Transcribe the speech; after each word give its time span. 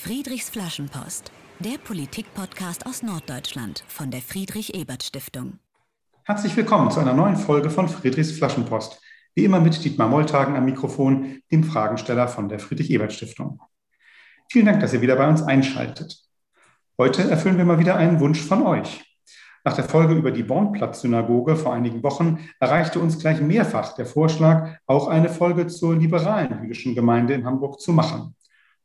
Friedrichs 0.00 0.48
Flaschenpost, 0.48 1.32
der 1.58 1.76
Politik-Podcast 1.76 2.86
aus 2.86 3.02
Norddeutschland 3.02 3.82
von 3.88 4.12
der 4.12 4.22
Friedrich-Ebert-Stiftung. 4.22 5.58
Herzlich 6.22 6.56
willkommen 6.56 6.92
zu 6.92 7.00
einer 7.00 7.14
neuen 7.14 7.36
Folge 7.36 7.68
von 7.68 7.88
Friedrichs 7.88 8.30
Flaschenpost. 8.30 9.02
Wie 9.34 9.44
immer 9.44 9.58
mit 9.58 9.84
Dietmar 9.84 10.08
Molltagen 10.08 10.54
am 10.54 10.66
Mikrofon, 10.66 11.40
dem 11.50 11.64
Fragensteller 11.64 12.28
von 12.28 12.48
der 12.48 12.60
Friedrich-Ebert-Stiftung. 12.60 13.60
Vielen 14.48 14.66
Dank, 14.66 14.78
dass 14.78 14.92
ihr 14.92 15.00
wieder 15.00 15.16
bei 15.16 15.28
uns 15.28 15.42
einschaltet. 15.42 16.16
Heute 16.96 17.28
erfüllen 17.28 17.58
wir 17.58 17.64
mal 17.64 17.80
wieder 17.80 17.96
einen 17.96 18.20
Wunsch 18.20 18.40
von 18.40 18.62
euch. 18.62 19.04
Nach 19.64 19.74
der 19.74 19.84
Folge 19.84 20.14
über 20.14 20.30
die 20.30 20.44
Bornplatz-Synagoge 20.44 21.56
vor 21.56 21.74
einigen 21.74 22.04
Wochen 22.04 22.38
erreichte 22.60 23.00
uns 23.00 23.18
gleich 23.18 23.40
mehrfach 23.40 23.96
der 23.96 24.06
Vorschlag, 24.06 24.78
auch 24.86 25.08
eine 25.08 25.28
Folge 25.28 25.66
zur 25.66 25.96
liberalen 25.96 26.62
jüdischen 26.62 26.94
Gemeinde 26.94 27.34
in 27.34 27.44
Hamburg 27.44 27.80
zu 27.80 27.92
machen. 27.92 28.36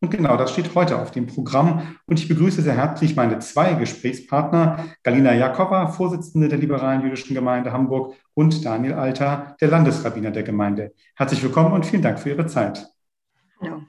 Und 0.03 0.09
genau 0.09 0.35
das 0.35 0.51
steht 0.51 0.75
heute 0.75 1.01
auf 1.01 1.11
dem 1.11 1.27
Programm. 1.27 1.95
Und 2.07 2.19
ich 2.19 2.27
begrüße 2.27 2.61
sehr 2.61 2.75
herzlich 2.75 3.15
meine 3.15 3.39
zwei 3.39 3.73
Gesprächspartner, 3.75 4.89
Galina 5.01 5.33
Jakowa, 5.33 5.87
Vorsitzende 5.87 6.49
der 6.49 6.57
Liberalen 6.57 7.03
Jüdischen 7.03 7.33
Gemeinde 7.33 7.71
Hamburg 7.71 8.13
und 8.33 8.65
Daniel 8.65 8.95
Alter, 8.95 9.55
der 9.61 9.69
Landesrabbiner 9.69 10.31
der 10.31 10.43
Gemeinde. 10.43 10.91
Herzlich 11.15 11.41
willkommen 11.41 11.71
und 11.71 11.85
vielen 11.85 12.01
Dank 12.01 12.19
für 12.19 12.31
Ihre 12.31 12.45
Zeit. 12.47 12.85
Hallo. 13.61 13.83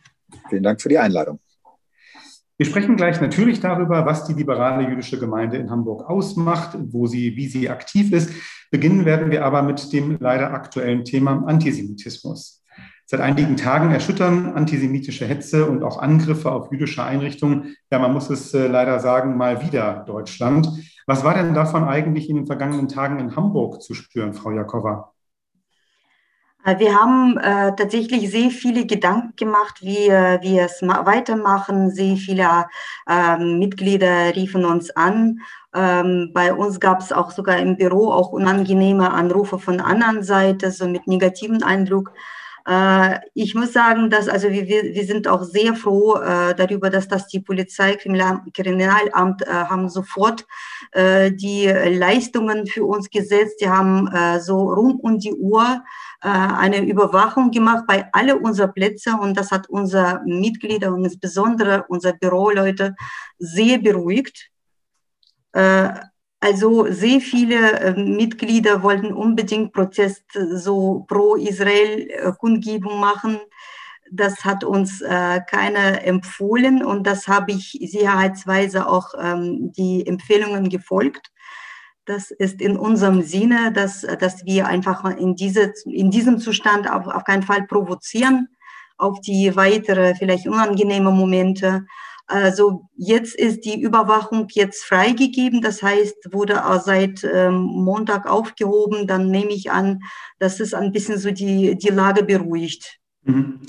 Vielen 0.49 0.63
Dank 0.63 0.81
für 0.81 0.89
die 0.89 0.99
Einladung. 0.99 1.41
Wir 2.59 2.67
sprechen 2.67 2.95
gleich 2.95 3.21
natürlich 3.21 3.59
darüber, 3.59 4.07
was 4.07 4.25
die 4.25 4.35
liberale 4.35 4.89
jüdische 4.89 5.19
Gemeinde 5.19 5.57
in 5.57 5.69
Hamburg 5.69 6.09
ausmacht, 6.09 6.79
wo 6.93 7.09
sie, 7.09 7.35
wie 7.35 7.49
sie 7.49 7.69
aktiv 7.69 8.13
ist. 8.13 8.31
Beginnen 8.71 9.05
werden 9.05 9.33
wir 9.33 9.45
aber 9.45 9.63
mit 9.63 9.93
dem 9.93 10.19
leider 10.21 10.55
aktuellen 10.55 11.05
Thema 11.05 11.43
Antisemitismus. 11.45 12.64
Seit 13.07 13.21
einigen 13.21 13.57
Tagen 13.57 13.91
erschüttern 13.91 14.55
antisemitische 14.55 15.27
Hetze 15.27 15.67
und 15.67 15.83
auch 15.83 15.99
Angriffe 15.99 16.51
auf 16.51 16.73
jüdische 16.73 17.05
Einrichtungen, 17.05 17.77
ja, 17.91 17.99
man 17.99 18.13
muss 18.13 18.31
es 18.31 18.55
äh, 18.55 18.67
leider 18.67 18.99
sagen, 18.99 19.37
mal 19.37 19.63
wieder 19.63 20.05
Deutschland. 20.07 20.69
Was 21.07 21.23
war 21.23 21.35
denn 21.35 21.53
davon 21.53 21.85
eigentlich 21.85 22.31
in 22.31 22.37
den 22.37 22.47
vergangenen 22.47 22.89
Tagen 22.89 23.19
in 23.19 23.37
Hamburg 23.37 23.83
zu 23.83 23.93
spüren, 23.93 24.33
Frau 24.33 24.53
Jakova? 24.53 25.13
Äh, 26.65 26.79
wir 26.79 26.99
haben 26.99 27.37
äh, 27.37 27.77
tatsächlich 27.77 28.31
sehr 28.31 28.51
viele 28.51 28.87
Gedanken 28.87 29.37
gemacht, 29.37 29.83
wie 29.83 30.09
äh, 30.09 30.41
wir 30.41 30.63
es 30.63 30.81
weitermachen. 30.81 31.91
Sehr 31.91 32.17
viele 32.17 32.67
äh, 33.07 33.37
Mitglieder 33.37 34.35
riefen 34.35 34.65
uns 34.65 34.91
an. 34.91 35.41
Ähm, 35.75 36.31
bei 36.33 36.55
uns 36.55 36.81
gab 36.81 37.01
es 37.01 37.13
auch 37.13 37.31
sogar 37.33 37.59
im 37.59 37.77
Büro 37.77 38.11
auch 38.11 38.31
unangenehme 38.31 39.13
Anrufe 39.13 39.59
von 39.59 39.79
der 39.79 39.87
anderen 39.87 40.23
Seite, 40.23 40.71
so 40.71 40.89
mit 40.89 41.07
negativem 41.07 41.63
Eindruck. 41.63 42.13
Äh, 42.67 43.19
ich 43.35 43.55
muss 43.55 43.73
sagen, 43.73 44.09
dass 44.09 44.29
also 44.29 44.51
wir, 44.51 44.67
wir 44.67 45.05
sind 45.05 45.29
auch 45.29 45.43
sehr 45.43 45.75
froh 45.75 46.17
äh, 46.17 46.55
darüber, 46.55 46.89
dass 46.89 47.09
das 47.09 47.27
die 47.27 47.41
Polizei, 47.41 47.97
Kriminalamt 47.97 49.43
äh, 49.43 49.51
haben 49.51 49.89
sofort 49.91 50.47
äh, 50.93 51.31
die 51.31 51.67
Leistungen 51.67 52.67
für 52.67 52.85
uns 52.85 53.11
gesetzt. 53.11 53.61
Die 53.61 53.69
haben 53.69 54.09
äh, 54.09 54.41
so 54.41 54.73
rum 54.73 54.99
um 55.01 55.19
die 55.19 55.35
Uhr 55.35 55.83
äh, 56.23 56.29
eine 56.29 56.81
Überwachung 56.87 57.51
gemacht 57.51 57.85
bei 57.87 58.09
alle 58.13 58.39
unserer 58.39 58.69
Plätze 58.69 59.11
und 59.21 59.37
das 59.37 59.51
hat 59.51 59.69
unsere 59.69 60.23
Mitglieder 60.25 60.93
und 60.93 61.05
insbesondere 61.05 61.85
unsere 61.89 62.15
Büroleute 62.15 62.95
sehr 63.39 63.79
beruhigt. 63.79 64.51
Also 66.45 66.93
sehr 66.93 67.23
viele 67.23 67.81
äh, 67.81 67.95
Mitglieder 67.95 68.83
wollten 68.83 69.15
unbedingt 69.15 69.73
Protest 69.73 70.25
äh, 70.37 70.59
so 70.59 71.07
pro 71.09 71.37
Israel 71.37 72.07
äh, 72.11 72.33
Kundgebung 72.39 73.01
machen. 73.01 73.39
Das 74.13 74.45
hat 74.45 74.63
uns 74.63 75.01
äh, 75.01 75.41
keiner 75.51 76.05
empfohlen 76.05 76.85
und 76.85 77.07
das 77.07 77.29
habe 77.29 77.53
ich 77.53 77.79
sicherheitsweise 77.81 78.87
auch 78.87 79.15
ähm, 79.19 79.73
die 79.73 80.07
Empfehlungen 80.07 80.69
gefolgt. 80.69 81.33
Das 82.05 82.31
ist 82.31 82.61
in 82.61 82.77
unserem 82.77 83.23
Sinne, 83.23 83.73
dass, 83.73 84.03
dass 84.03 84.45
wir 84.45 84.67
einfach 84.67 85.03
in, 85.17 85.37
diese, 85.37 85.73
in 85.87 86.11
diesem 86.11 86.39
Zustand 86.39 86.91
auf, 86.91 87.07
auf 87.07 87.25
keinen 87.25 87.43
Fall 87.43 87.63
provozieren, 87.63 88.49
auf 88.99 89.19
die 89.23 89.57
weitere, 89.57 90.15
vielleicht 90.15 90.47
unangenehme 90.47 91.11
Momente. 91.11 91.87
Also 92.27 92.89
jetzt 92.97 93.35
ist 93.35 93.65
die 93.65 93.81
Überwachung 93.81 94.47
jetzt 94.51 94.85
freigegeben, 94.85 95.61
das 95.61 95.83
heißt, 95.83 96.33
wurde 96.33 96.63
seit 96.83 97.23
ähm, 97.25 97.57
Montag 97.57 98.29
aufgehoben. 98.29 99.07
Dann 99.07 99.31
nehme 99.31 99.53
ich 99.53 99.71
an, 99.71 100.01
dass 100.39 100.61
es 100.61 100.73
ein 100.73 100.93
bisschen 100.93 101.19
so 101.19 101.31
die, 101.31 101.77
die 101.77 101.89
Lage 101.89 102.25
beruhigt. 102.25 102.99
Mhm. 103.25 103.61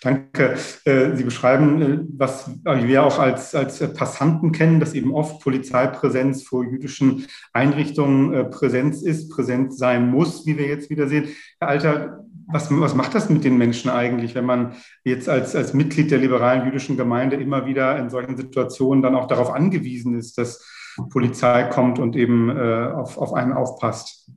Danke. 0.00 0.56
Äh, 0.84 1.16
Sie 1.16 1.24
beschreiben, 1.24 1.82
äh, 1.82 1.98
was 2.16 2.48
wir 2.64 3.02
auch 3.02 3.18
als, 3.18 3.54
als 3.54 3.80
Passanten 3.94 4.52
kennen, 4.52 4.78
dass 4.78 4.94
eben 4.94 5.12
oft 5.12 5.40
Polizeipräsenz 5.40 6.44
vor 6.44 6.64
jüdischen 6.64 7.26
Einrichtungen 7.52 8.32
äh, 8.32 8.44
Präsenz 8.44 9.02
ist, 9.02 9.28
präsent 9.30 9.76
sein 9.76 10.08
muss, 10.08 10.46
wie 10.46 10.56
wir 10.56 10.68
jetzt 10.68 10.88
wieder 10.88 11.08
sehen. 11.08 11.28
Herr 11.58 11.68
Alter, 11.68 12.24
was, 12.50 12.70
was 12.70 12.94
macht 12.94 13.14
das 13.14 13.28
mit 13.28 13.44
den 13.44 13.58
Menschen 13.58 13.90
eigentlich, 13.90 14.34
wenn 14.34 14.46
man 14.46 14.74
jetzt 15.04 15.28
als, 15.28 15.54
als 15.54 15.74
Mitglied 15.74 16.10
der 16.10 16.18
liberalen 16.18 16.64
jüdischen 16.64 16.96
Gemeinde 16.96 17.36
immer 17.36 17.66
wieder 17.66 17.98
in 17.98 18.10
solchen 18.10 18.36
Situationen 18.36 19.02
dann 19.02 19.14
auch 19.14 19.26
darauf 19.26 19.50
angewiesen 19.50 20.18
ist, 20.18 20.38
dass 20.38 20.64
Polizei 21.10 21.64
kommt 21.64 21.98
und 21.98 22.16
eben 22.16 22.48
äh, 22.50 22.90
auf, 22.92 23.18
auf 23.18 23.34
einen 23.34 23.52
aufpasst? 23.52 24.30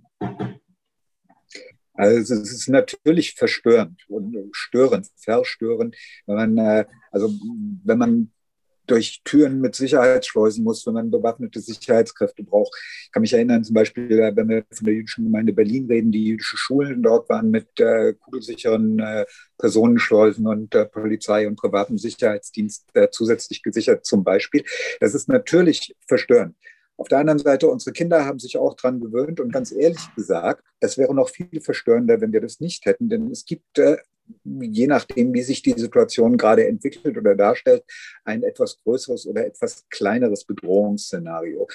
Also 1.93 2.33
es 2.33 2.51
ist 2.51 2.67
natürlich 2.67 3.35
verstörend 3.35 4.03
und 4.07 4.35
störend, 4.51 5.07
verstörend, 5.17 5.95
wenn 6.25 6.35
man, 6.35 6.57
äh, 6.57 6.85
also 7.11 7.29
wenn 7.83 7.97
man 7.97 8.31
durch 8.91 9.21
Türen 9.23 9.61
mit 9.61 9.73
Sicherheitsschleusen 9.75 10.63
muss, 10.63 10.85
wenn 10.85 10.95
man 10.95 11.09
bewaffnete 11.09 11.61
Sicherheitskräfte 11.61 12.43
braucht. 12.43 12.75
Ich 13.05 13.11
kann 13.11 13.21
mich 13.21 13.33
erinnern, 13.33 13.63
zum 13.63 13.73
Beispiel, 13.73 14.19
äh, 14.19 14.35
wenn 14.35 14.49
wir 14.49 14.65
von 14.71 14.85
der 14.85 14.93
jüdischen 14.93 15.23
Gemeinde 15.23 15.53
Berlin 15.53 15.87
reden, 15.87 16.11
die 16.11 16.25
jüdische 16.25 16.57
Schulen 16.57 17.01
dort 17.01 17.29
waren 17.29 17.49
mit 17.49 17.79
äh, 17.79 18.13
kugelsicheren 18.13 18.99
äh, 18.99 19.25
Personenschleusen 19.57 20.45
und 20.45 20.75
äh, 20.75 20.85
Polizei 20.85 21.47
und 21.47 21.55
privatem 21.55 21.97
Sicherheitsdienst 21.97 22.89
äh, 22.93 23.07
zusätzlich 23.09 23.63
gesichert 23.63 24.05
zum 24.05 24.23
Beispiel. 24.23 24.63
Das 24.99 25.15
ist 25.15 25.29
natürlich 25.29 25.95
verstörend. 26.07 26.55
Auf 26.97 27.07
der 27.07 27.19
anderen 27.19 27.39
Seite, 27.39 27.67
unsere 27.67 27.93
Kinder 27.93 28.25
haben 28.25 28.37
sich 28.37 28.57
auch 28.57 28.75
daran 28.75 28.99
gewöhnt 28.99 29.39
und 29.39 29.51
ganz 29.51 29.71
ehrlich 29.71 30.13
gesagt, 30.15 30.63
es 30.81 30.97
wäre 30.97 31.15
noch 31.15 31.29
viel 31.29 31.61
verstörender, 31.61 32.21
wenn 32.21 32.33
wir 32.33 32.41
das 32.41 32.59
nicht 32.59 32.85
hätten, 32.85 33.09
denn 33.09 33.31
es 33.31 33.45
gibt 33.45 33.79
äh, 33.79 33.97
je 34.43 34.87
nachdem, 34.87 35.33
wie 35.33 35.43
sich 35.43 35.61
die 35.61 35.73
Situation 35.77 36.37
gerade 36.37 36.67
entwickelt 36.67 37.17
oder 37.17 37.35
darstellt, 37.35 37.83
ein 38.23 38.43
etwas 38.43 38.77
größeres 38.83 39.27
oder 39.27 39.45
etwas 39.45 39.85
kleineres 39.89 40.45
Bedrohungsszenario. 40.45 41.67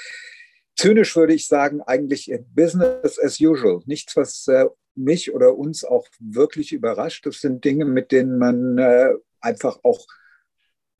Zynisch 0.76 1.16
würde 1.16 1.34
ich 1.34 1.46
sagen, 1.48 1.80
eigentlich 1.82 2.32
Business 2.54 3.18
as 3.18 3.40
usual. 3.40 3.80
Nichts, 3.86 4.14
was 4.16 4.46
äh, 4.48 4.66
mich 4.94 5.32
oder 5.32 5.56
uns 5.56 5.84
auch 5.84 6.06
wirklich 6.20 6.72
überrascht. 6.72 7.26
Das 7.26 7.40
sind 7.40 7.64
Dinge, 7.64 7.84
mit 7.84 8.12
denen 8.12 8.38
man 8.38 8.78
äh, 8.78 9.14
einfach 9.40 9.78
auch 9.82 10.06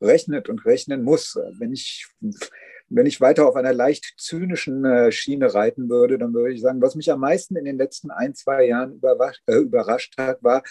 rechnet 0.01 0.49
und 0.49 0.65
rechnen 0.65 1.03
muss. 1.03 1.39
Wenn 1.59 1.73
ich, 1.73 2.07
wenn 2.89 3.07
ich 3.07 3.21
weiter 3.21 3.47
auf 3.47 3.57
einer 3.57 3.73
leicht 3.73 4.15
zynischen 4.19 4.85
äh, 4.85 5.11
Schiene 5.11 5.53
reiten 5.53 5.89
würde, 5.89 6.19
dann 6.19 6.35
würde 6.35 6.55
ich 6.55 6.61
sagen, 6.61 6.83
was 6.83 6.95
mich 6.95 7.11
am 7.11 7.21
meisten 7.21 7.57
in 7.57 7.65
den 7.65 7.79
letzten 7.79 8.11
ein, 8.11 8.35
zwei 8.35 8.67
Jahren 8.67 9.01
überrascht 9.47 10.15
hat, 10.19 10.43
war, 10.43 10.63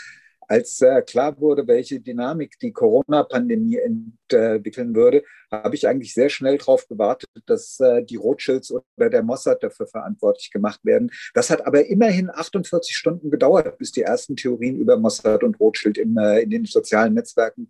als 0.48 0.82
äh, 0.82 1.02
klar 1.02 1.40
wurde, 1.40 1.68
welche 1.68 2.00
Dynamik 2.00 2.60
die 2.60 2.72
Corona-Pandemie 2.72 3.78
entwickeln 3.78 4.96
würde, 4.96 5.24
habe 5.52 5.76
ich 5.76 5.88
eigentlich 5.88 6.14
sehr 6.14 6.30
schnell 6.30 6.58
darauf 6.58 6.88
gewartet, 6.88 7.30
dass 7.46 7.80
äh, 7.80 8.04
die 8.04 8.16
Rothschilds 8.16 8.72
oder 8.72 9.10
der 9.10 9.24
Mossad 9.24 9.64
dafür 9.64 9.88
verantwortlich 9.88 10.52
gemacht 10.52 10.80
werden. 10.84 11.12
Das 11.34 11.50
hat 11.50 11.66
aber 11.66 11.86
immerhin 11.86 12.30
48 12.30 12.96
Stunden 12.96 13.32
gedauert, 13.32 13.78
bis 13.78 13.92
die 13.92 14.02
ersten 14.02 14.36
Theorien 14.36 14.78
über 14.78 14.98
Mossad 14.98 15.44
und 15.44 15.60
Rothschild 15.60 15.98
in, 15.98 16.18
äh, 16.18 16.42
in 16.42 16.50
den 16.50 16.66
sozialen 16.66 17.14
Netzwerken 17.14 17.70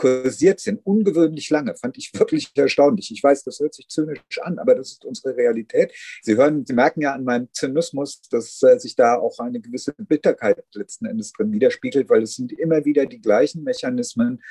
kursiert 0.00 0.60
sind. 0.60 0.80
Ungewöhnlich 0.84 1.50
lange, 1.50 1.76
fand 1.76 1.98
ich 1.98 2.12
wirklich 2.18 2.50
erstaunlich. 2.54 3.10
Ich 3.12 3.22
weiß, 3.22 3.44
das 3.44 3.60
hört 3.60 3.74
sich 3.74 3.88
zynisch 3.88 4.20
an, 4.40 4.58
aber 4.58 4.74
das 4.74 4.92
ist 4.92 5.04
unsere 5.04 5.36
Realität. 5.36 5.92
Sie 6.22 6.36
hören, 6.36 6.64
Sie 6.66 6.72
merken 6.72 7.02
ja 7.02 7.12
an 7.12 7.24
meinem 7.24 7.48
Zynismus, 7.52 8.22
dass 8.30 8.62
äh, 8.62 8.78
sich 8.78 8.96
da 8.96 9.16
auch 9.16 9.38
eine 9.38 9.60
gewisse 9.60 9.92
Bitterkeit 9.96 10.64
letzten 10.74 11.06
Endes 11.06 11.32
drin 11.32 11.52
widerspiegelt, 11.52 12.08
weil 12.08 12.22
es 12.22 12.34
sind 12.34 12.52
immer 12.52 12.84
wieder 12.84 13.06
die 13.06 13.20
gleichen 13.20 13.62
Mechanismen, 13.62 14.42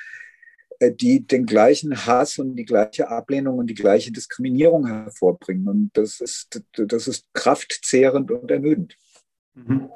äh, 0.80 0.92
die 0.92 1.26
den 1.26 1.46
gleichen 1.46 2.06
Hass 2.06 2.38
und 2.38 2.56
die 2.56 2.66
gleiche 2.66 3.10
Ablehnung 3.10 3.58
und 3.58 3.68
die 3.68 3.76
gleiche 3.76 4.12
Diskriminierung 4.12 4.88
hervorbringen. 4.88 5.68
Und 5.68 5.90
das 5.94 6.22
ist, 6.22 6.62
das 6.74 7.08
ist 7.08 7.26
kraftzehrend 7.34 8.30
und 8.32 8.52
ermüdend. 8.52 8.96
Mhm. 9.56 9.90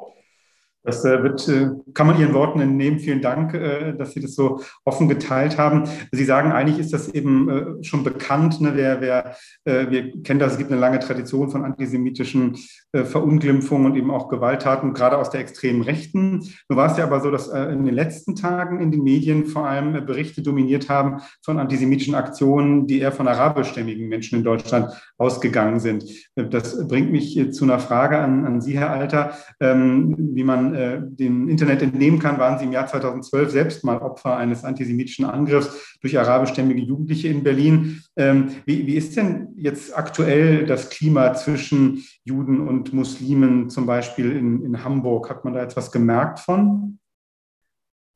Das 0.83 1.05
äh, 1.05 1.23
wird, 1.23 1.47
äh, 1.47 1.69
kann 1.93 2.07
man 2.07 2.19
Ihren 2.19 2.33
Worten 2.33 2.59
entnehmen. 2.59 2.99
Vielen 2.99 3.21
Dank, 3.21 3.53
äh, 3.53 3.93
dass 3.93 4.13
Sie 4.13 4.19
das 4.19 4.35
so 4.35 4.61
offen 4.83 5.07
geteilt 5.07 5.57
haben. 5.57 5.83
Sie 6.11 6.25
sagen, 6.25 6.51
eigentlich 6.51 6.79
ist 6.79 6.93
das 6.93 7.09
eben 7.09 7.79
schon 7.81 8.03
bekannt. 8.03 8.59
Ne? 8.61 8.73
Wer, 8.75 9.01
wer, 9.01 9.91
wir 9.91 10.21
kennen 10.23 10.39
das, 10.39 10.53
es 10.53 10.57
gibt 10.57 10.71
eine 10.71 10.79
lange 10.79 10.99
Tradition 10.99 11.49
von 11.49 11.63
antisemitischen 11.63 12.57
Verunglimpfungen 12.93 13.91
und 13.91 13.97
eben 13.97 14.11
auch 14.11 14.29
Gewalttaten, 14.29 14.93
gerade 14.93 15.17
aus 15.17 15.29
der 15.29 15.41
extremen 15.41 15.81
Rechten. 15.81 16.39
Nun 16.69 16.77
war 16.77 16.91
es 16.91 16.97
ja 16.97 17.05
aber 17.05 17.21
so, 17.21 17.31
dass 17.31 17.47
in 17.47 17.85
den 17.85 17.93
letzten 17.93 18.35
Tagen 18.35 18.79
in 18.79 18.91
den 18.91 19.03
Medien 19.03 19.45
vor 19.45 19.67
allem 19.67 20.05
Berichte 20.05 20.41
dominiert 20.41 20.89
haben 20.89 21.21
von 21.43 21.59
antisemitischen 21.59 22.15
Aktionen, 22.15 22.87
die 22.87 22.99
eher 22.99 23.11
von 23.11 23.27
arabischstämmigen 23.27 24.07
Menschen 24.07 24.39
in 24.39 24.43
Deutschland 24.43 24.89
ausgegangen 25.17 25.79
sind. 25.79 26.05
Das 26.35 26.87
bringt 26.87 27.11
mich 27.11 27.53
zu 27.53 27.63
einer 27.63 27.79
Frage 27.79 28.17
an, 28.19 28.45
an 28.45 28.61
Sie, 28.61 28.77
Herr 28.77 28.91
Alter, 28.91 29.33
ähm, 29.59 30.15
wie 30.33 30.43
man 30.43 30.72
äh, 30.73 30.99
dem 31.01 31.49
Internet 31.49 31.81
entnehmen 31.81 32.19
kann, 32.19 32.37
waren 32.37 32.59
sie 32.59 32.65
im 32.65 32.71
Jahr 32.71 32.87
2012 32.87 33.51
selbst 33.51 33.83
mal 33.83 33.97
Opfer 33.99 34.37
eines 34.37 34.63
antisemitischen 34.63 35.25
Angriffs 35.25 35.97
durch 36.01 36.17
arabischstämmige 36.17 36.81
Jugendliche 36.81 37.27
in 37.27 37.43
Berlin. 37.43 38.03
Ähm, 38.15 38.51
wie, 38.65 38.85
wie 38.87 38.95
ist 38.95 39.15
denn 39.15 39.49
jetzt 39.55 39.97
aktuell 39.97 40.65
das 40.65 40.89
Klima 40.89 41.33
zwischen 41.33 42.03
Juden 42.23 42.67
und 42.67 42.93
Muslimen, 42.93 43.69
zum 43.69 43.85
Beispiel 43.85 44.31
in, 44.31 44.63
in 44.63 44.83
Hamburg? 44.83 45.29
Hat 45.29 45.45
man 45.45 45.53
da 45.53 45.63
etwas 45.63 45.91
gemerkt 45.91 46.39
von? 46.39 46.99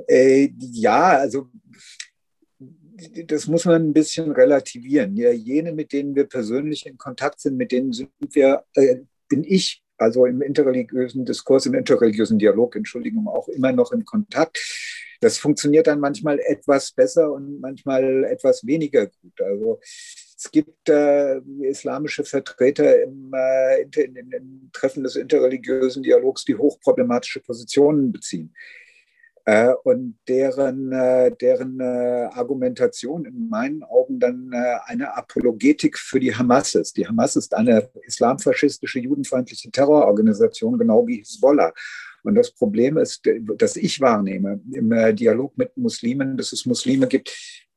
Äh, 0.07 0.50
ja, 0.59 1.18
also 1.18 1.50
das 3.25 3.48
muss 3.48 3.65
man 3.65 3.89
ein 3.89 3.94
bisschen 3.94 4.31
relativieren. 4.31 5.15
Ja, 5.15 5.31
jene, 5.31 5.71
mit 5.71 5.94
denen 5.94 6.15
wir 6.15 6.25
persönlich 6.25 6.86
in 6.86 6.98
Kontakt 6.98 7.39
sind, 7.39 7.57
mit 7.57 7.71
denen 7.71 7.94
sind 7.94 8.09
wir, 8.31 8.63
äh, 8.74 8.98
bin 9.30 9.44
ich 9.44 9.83
also 9.97 10.25
im 10.25 10.41
interreligiösen 10.41 11.25
Diskurs, 11.25 11.65
im 11.65 11.73
interreligiösen 11.73 12.39
Dialog, 12.39 12.75
Entschuldigung, 12.75 13.27
auch 13.27 13.47
immer 13.47 13.71
noch 13.71 13.91
im 13.91 14.05
Kontakt. 14.05 14.57
Das 15.21 15.38
funktioniert 15.38 15.88
dann 15.88 15.99
manchmal 15.99 16.39
etwas 16.39 16.91
besser 16.91 17.31
und 17.31 17.59
manchmal 17.59 18.23
etwas 18.25 18.65
weniger 18.65 19.07
gut. 19.07 19.41
Also 19.41 19.79
es 20.38 20.51
gibt 20.51 20.88
äh, 20.89 21.39
islamische 21.61 22.23
Vertreter 22.23 23.01
im, 23.01 23.31
äh, 23.33 23.81
in, 23.81 24.15
in, 24.15 24.31
in 24.31 24.69
Treffen 24.71 25.03
des 25.03 25.15
interreligiösen 25.15 26.03
Dialogs, 26.03 26.45
die 26.45 26.55
hochproblematische 26.55 27.39
Positionen 27.39 28.11
beziehen. 28.11 28.53
Äh, 29.47 29.73
und 29.85 30.17
deren, 30.27 30.91
äh, 30.91 31.31
deren 31.31 31.79
äh, 31.79 32.27
Argumentation 32.33 33.23
in 33.23 33.47
meinen 33.47 33.81
Augen 33.81 34.19
dann 34.19 34.51
eine 34.85 35.15
Apologetik 35.15 35.97
für 35.97 36.19
die 36.19 36.35
Hamas 36.35 36.75
ist. 36.75 36.97
Die 36.97 37.07
Hamas 37.07 37.38
ist 37.38 37.55
eine 37.55 37.89
islamfaschistische, 38.03 38.99
judenfeindliche 38.99 39.71
Terrororganisation, 39.71 40.77
genau 40.77 41.07
wie 41.07 41.19
Hezbollah. 41.19 41.71
Und 42.23 42.35
das 42.35 42.51
Problem 42.51 42.97
ist, 42.97 43.21
dass 43.57 43.77
ich 43.77 44.01
wahrnehme 44.01 44.59
im 44.73 44.89
Dialog 45.15 45.57
mit 45.57 45.77
Muslimen, 45.77 46.35
dass 46.35 46.51
es 46.51 46.65
Muslime 46.65 47.07
gibt, 47.07 47.31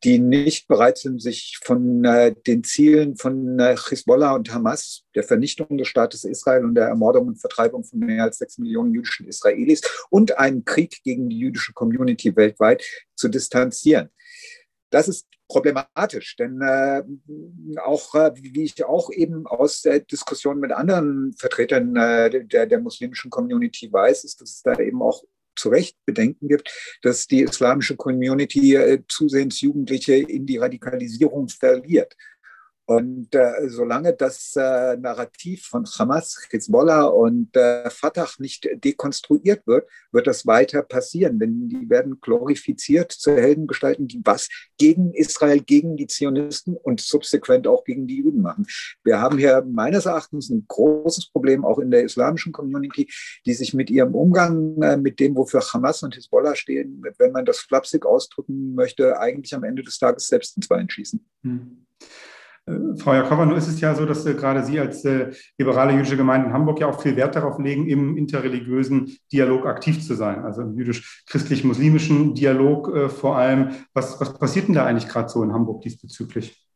die 0.05 0.19
nicht 0.19 0.67
bereit 0.67 0.99
sind, 0.99 1.21
sich 1.21 1.59
von 1.63 2.05
äh, 2.05 2.35
den 2.47 2.65
Zielen 2.65 3.17
von 3.17 3.59
äh, 3.59 3.77
Hezbollah 3.77 4.35
und 4.35 4.53
Hamas, 4.53 5.05
der 5.15 5.25
Vernichtung 5.25 5.77
des 5.77 5.89
Staates 5.89 6.25
Israel 6.25 6.65
und 6.65 6.75
der 6.75 6.87
Ermordung 6.87 7.29
und 7.29 7.41
Vertreibung 7.41 7.85
von 7.85 7.99
mehr 7.99 8.25
als 8.25 8.39
sechs 8.39 8.57
Millionen 8.59 8.95
jüdischen 8.95 9.29
Israelis 9.29 9.83
und 10.09 10.39
einen 10.39 10.65
Krieg 10.65 11.03
gegen 11.05 11.29
die 11.29 11.39
jüdische 11.39 11.73
Community 11.75 12.35
weltweit 12.35 12.83
zu 13.15 13.29
distanzieren. 13.29 14.09
Das 14.91 15.07
ist 15.07 15.27
problematisch, 15.49 16.37
denn 16.37 16.61
äh, 16.63 17.03
auch, 17.81 18.15
äh, 18.15 18.33
wie 18.37 18.65
ich 18.65 18.85
auch 18.85 19.11
eben 19.13 19.47
aus 19.47 19.83
der 19.83 20.01
Diskussion 20.01 20.61
mit 20.61 20.73
anderen 20.73 21.35
Vertretern 21.35 21.97
äh, 21.97 22.45
der, 22.47 22.67
der 22.67 22.81
muslimischen 22.81 23.31
Community 23.31 23.93
weiß, 23.93 24.25
ist, 24.25 24.41
dass 24.41 24.51
es 24.51 24.63
da 24.63 24.79
eben 24.79 25.03
auch 25.03 25.23
zu 25.61 25.69
Recht 25.69 25.97
Bedenken 26.07 26.49
gibt, 26.49 26.71
dass 27.03 27.27
die 27.27 27.43
islamische 27.43 27.97
Community 27.97 28.75
äh, 28.75 29.03
zusehends 29.09 29.61
Jugendliche 29.61 30.15
in 30.15 30.47
die 30.47 30.59
Radikalisierung 30.59 31.49
verliert. 31.49 32.17
Und 32.91 33.33
äh, 33.37 33.69
solange 33.69 34.15
das 34.15 34.57
äh, 34.57 34.97
Narrativ 34.97 35.65
von 35.67 35.87
Hamas, 35.87 36.37
Hezbollah 36.51 37.05
und 37.05 37.57
äh, 37.57 37.89
Fatah 37.89 38.27
nicht 38.41 38.69
dekonstruiert 38.83 39.65
wird, 39.65 39.89
wird 40.11 40.27
das 40.27 40.45
weiter 40.45 40.83
passieren. 40.83 41.39
Denn 41.39 41.69
die 41.69 41.89
werden 41.89 42.21
glorifiziert 42.21 43.13
zu 43.13 43.31
Heldengestalten, 43.37 44.09
die 44.09 44.21
was 44.25 44.49
gegen 44.77 45.15
Israel, 45.15 45.61
gegen 45.61 45.97
die 45.97 46.09
Zionisten 46.09 46.77
und 46.77 47.01
subsequent 47.01 47.69
auch 47.69 47.85
gegen 47.85 48.09
die 48.09 48.17
Juden 48.17 48.43
machen. 48.43 48.67
Wir 49.05 49.21
haben 49.21 49.39
hier 49.39 49.65
meines 49.71 50.07
Erachtens 50.07 50.51
ein 50.51 50.65
großes 50.67 51.31
Problem 51.31 51.65
auch 51.65 51.79
in 51.79 51.93
der 51.93 52.03
islamischen 52.03 52.51
Community, 52.51 53.09
die 53.47 53.55
sich 53.55 53.73
mit 53.73 53.89
ihrem 53.89 54.17
Umgang 54.17 54.83
äh, 54.83 54.97
mit 54.97 55.21
dem, 55.21 55.37
wofür 55.37 55.61
Hamas 55.61 56.03
und 56.03 56.17
Hezbollah 56.17 56.57
stehen, 56.57 57.01
wenn 57.19 57.31
man 57.31 57.45
das 57.45 57.61
flapsig 57.61 58.05
ausdrücken 58.05 58.75
möchte, 58.75 59.21
eigentlich 59.21 59.55
am 59.55 59.63
Ende 59.63 59.85
des 59.85 59.97
Tages 60.01 60.27
selbst 60.27 60.57
ins 60.57 60.67
Bein 60.67 60.91
schießen. 60.91 61.25
Hm. 61.45 61.87
Äh, 62.71 62.97
Frau 62.97 63.15
Jakoba, 63.15 63.47
nun 63.47 63.57
ist 63.57 63.69
es 63.69 63.81
ja 63.81 63.95
so, 63.95 64.07
dass 64.07 64.25
äh, 64.27 64.35
gerade 64.35 64.65
Sie 64.65 64.79
als 64.79 65.05
äh, 65.05 65.33
liberale 65.59 65.93
jüdische 65.93 66.17
Gemeinde 66.17 66.49
in 66.49 66.53
Hamburg 66.53 66.81
ja 66.81 66.89
auch 66.89 67.01
viel 67.01 67.17
Wert 67.17 67.37
darauf 67.37 67.59
legen, 67.59 67.89
im 67.89 68.17
interreligiösen 68.17 69.17
Dialog 69.33 69.67
aktiv 69.67 70.05
zu 70.05 70.15
sein, 70.15 70.45
also 70.45 70.63
im 70.63 70.75
jüdisch-christlich-muslimischen 70.75 72.35
Dialog 72.35 73.11
vor 73.11 73.37
allem. 73.37 73.71
Was, 73.95 74.21
was 74.21 74.39
passiert 74.39 74.69
denn 74.69 74.75
da 74.75 74.87
eigentlich 74.87 75.09
gerade 75.09 75.29
so 75.29 75.43
in 75.43 75.53
Hamburg 75.53 75.83
diesbezüglich? 75.83 76.70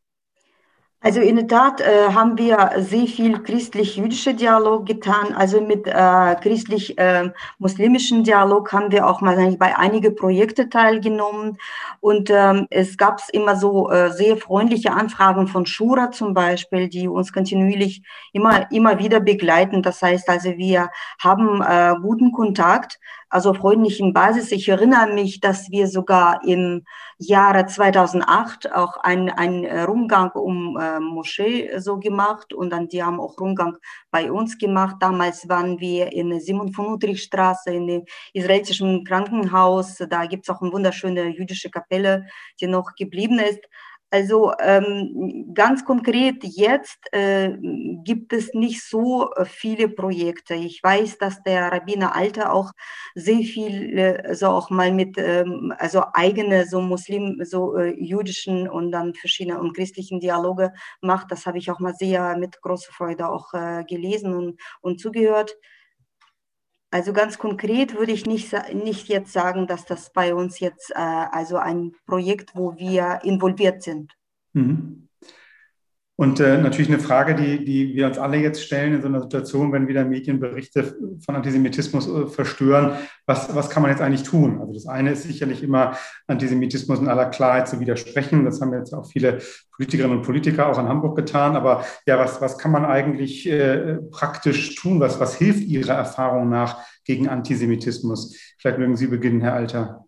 Also 1.05 1.21
in 1.21 1.35
der 1.35 1.47
Tat 1.47 1.81
äh, 1.81 2.07
haben 2.15 2.35
wir 2.35 2.71
sehr 2.77 3.05
viel 3.05 3.37
christlich-jüdischer 3.43 4.33
Dialog 4.33 4.87
getan. 4.87 5.35
Also 5.35 5.61
mit 5.61 5.85
äh, 5.85 6.35
christlich-muslimischen 6.41 8.21
äh, 8.21 8.23
Dialog 8.23 8.73
haben 8.73 8.91
wir 8.91 9.05
auch 9.05 9.21
mal 9.21 9.55
bei 9.57 9.77
einigen 9.77 10.15
Projekten 10.15 10.71
teilgenommen. 10.71 11.59
Und 11.99 12.31
ähm, 12.31 12.65
es 12.71 12.97
gab 12.97 13.21
immer 13.33 13.55
so 13.55 13.91
äh, 13.91 14.13
sehr 14.13 14.35
freundliche 14.37 14.93
Anfragen 14.93 15.47
von 15.47 15.67
Shura 15.67 16.09
zum 16.09 16.33
Beispiel, 16.33 16.89
die 16.89 17.07
uns 17.07 17.31
kontinuierlich 17.31 18.01
immer, 18.33 18.71
immer 18.71 18.97
wieder 18.97 19.19
begleiten. 19.19 19.83
Das 19.83 20.01
heißt 20.01 20.27
also, 20.27 20.57
wir 20.57 20.89
haben 21.19 21.61
äh, 21.61 21.93
guten 22.01 22.31
Kontakt 22.31 22.97
also 23.35 23.53
freundlichen 23.53 24.13
Basis. 24.13 24.53
Ich 24.53 24.69
erinnere 24.69 25.13
mich, 25.13 25.41
dass 25.41 25.69
wir 25.69 25.87
sogar 25.87 26.39
im 26.45 26.85
Jahre 27.17 27.65
2008 27.65 28.71
auch 28.73 28.95
einen, 28.95 29.29
einen 29.29 29.65
Rundgang 29.65 30.31
um 30.31 30.77
äh, 30.77 31.01
Moschee 31.01 31.77
so 31.79 31.99
gemacht 31.99 32.53
und 32.53 32.69
dann 32.69 32.87
die 32.87 33.03
haben 33.03 33.19
auch 33.19 33.37
Rundgang 33.37 33.75
bei 34.09 34.31
uns 34.31 34.57
gemacht. 34.57 34.95
Damals 35.01 35.49
waren 35.49 35.81
wir 35.81 36.13
in 36.13 36.39
Simon 36.39 36.71
von 36.71 36.85
Utrecht 36.85 37.25
Straße 37.25 37.71
in 37.71 37.87
dem 37.87 38.05
israelischen 38.31 39.03
Krankenhaus. 39.03 39.97
Da 40.09 40.27
gibt 40.27 40.47
es 40.47 40.55
auch 40.55 40.61
eine 40.61 40.71
wunderschöne 40.71 41.27
jüdische 41.27 41.69
Kapelle, 41.69 42.27
die 42.61 42.67
noch 42.67 42.95
geblieben 42.95 43.39
ist. 43.39 43.59
Also 44.15 44.53
ähm, 44.61 45.51
ganz 45.53 45.83
konkret 45.83 46.41
jetzt 46.45 47.11
äh, 47.11 47.51
gibt 48.05 48.31
es 48.31 48.53
nicht 48.53 48.81
so 48.81 49.29
viele 49.43 49.89
Projekte. 49.89 50.53
Ich 50.53 50.81
weiß, 50.81 51.17
dass 51.17 51.43
der 51.43 51.69
Rabbiner 51.73 52.15
Alter 52.15 52.53
auch 52.53 52.71
sehr 53.13 53.39
viel 53.39 53.97
äh, 53.99 54.33
so 54.33 54.47
auch 54.47 54.69
mal 54.69 54.93
mit 54.93 55.17
ähm, 55.17 55.73
also 55.77 56.01
eigene 56.13 56.65
so 56.65 56.79
Muslim 56.79 57.41
so 57.43 57.75
äh, 57.75 57.93
jüdischen 58.01 58.69
und 58.69 58.93
dann 58.93 59.15
verschiedene 59.15 59.59
und 59.59 59.75
christlichen 59.75 60.21
Dialoge 60.21 60.71
macht. 61.01 61.29
Das 61.29 61.45
habe 61.45 61.57
ich 61.57 61.69
auch 61.69 61.79
mal 61.81 61.93
sehr 61.93 62.37
mit 62.37 62.61
großer 62.61 62.93
Freude 62.93 63.27
auch 63.27 63.53
äh, 63.53 63.83
gelesen 63.83 64.33
und, 64.33 64.61
und 64.79 65.01
zugehört. 65.01 65.57
Also 66.95 67.11
ganz 67.11 67.37
konkret 67.37 67.99
würde 67.99 68.13
ich 68.13 68.25
nicht, 68.25 68.55
nicht 68.73 69.09
jetzt 69.09 69.33
sagen, 69.33 69.67
dass 69.67 69.83
das 69.83 70.13
bei 70.13 70.33
uns 70.33 70.61
jetzt 70.61 70.91
äh, 70.91 70.93
also 70.95 71.57
ein 71.57 71.91
Projekt, 72.05 72.55
wo 72.55 72.77
wir 72.77 73.19
involviert 73.23 73.83
sind. 73.83 74.13
Mhm. 74.53 75.09
Und 76.17 76.39
äh, 76.39 76.57
natürlich 76.57 76.87
eine 76.87 76.99
Frage, 76.99 77.35
die, 77.35 77.65
die 77.65 77.93
wir 77.93 78.07
uns 78.07 78.17
alle 78.17 78.37
jetzt 78.37 78.63
stellen 78.63 78.93
in 78.93 79.01
so 79.01 79.09
einer 79.09 79.21
Situation, 79.21 79.73
wenn 79.73 79.89
wieder 79.89 80.05
Medienberichte 80.05 80.95
von 81.25 81.35
Antisemitismus 81.35 82.07
äh, 82.07 82.27
verstören, 82.27 82.93
was, 83.25 83.53
was 83.53 83.69
kann 83.69 83.81
man 83.81 83.91
jetzt 83.91 83.99
eigentlich 83.99 84.23
tun? 84.23 84.61
Also 84.61 84.71
das 84.71 84.87
eine 84.87 85.11
ist 85.11 85.23
sicherlich 85.23 85.61
immer, 85.61 85.97
Antisemitismus 86.27 86.99
in 86.99 87.09
aller 87.09 87.25
Klarheit 87.25 87.67
zu 87.67 87.81
widersprechen. 87.81 88.45
Das 88.45 88.61
haben 88.61 88.71
jetzt 88.71 88.93
auch 88.93 89.05
viele 89.05 89.39
Politikerinnen 89.75 90.19
und 90.19 90.23
Politiker 90.23 90.67
auch 90.67 90.79
in 90.79 90.87
Hamburg 90.87 91.17
getan. 91.17 91.57
Aber 91.57 91.83
ja, 92.05 92.17
was, 92.17 92.39
was 92.39 92.57
kann 92.57 92.71
man 92.71 92.85
eigentlich 92.85 93.45
äh, 93.49 93.97
praktisch 94.09 94.75
tun? 94.75 95.01
Was, 95.01 95.19
was 95.19 95.35
hilft 95.35 95.63
Ihrer 95.63 95.95
Erfahrung 95.95 96.47
nach 96.47 96.77
gegen 97.03 97.27
Antisemitismus? 97.27 98.37
Vielleicht 98.57 98.79
mögen 98.79 98.95
Sie 98.95 99.07
beginnen, 99.07 99.41
Herr 99.41 99.55
Alter. 99.55 100.05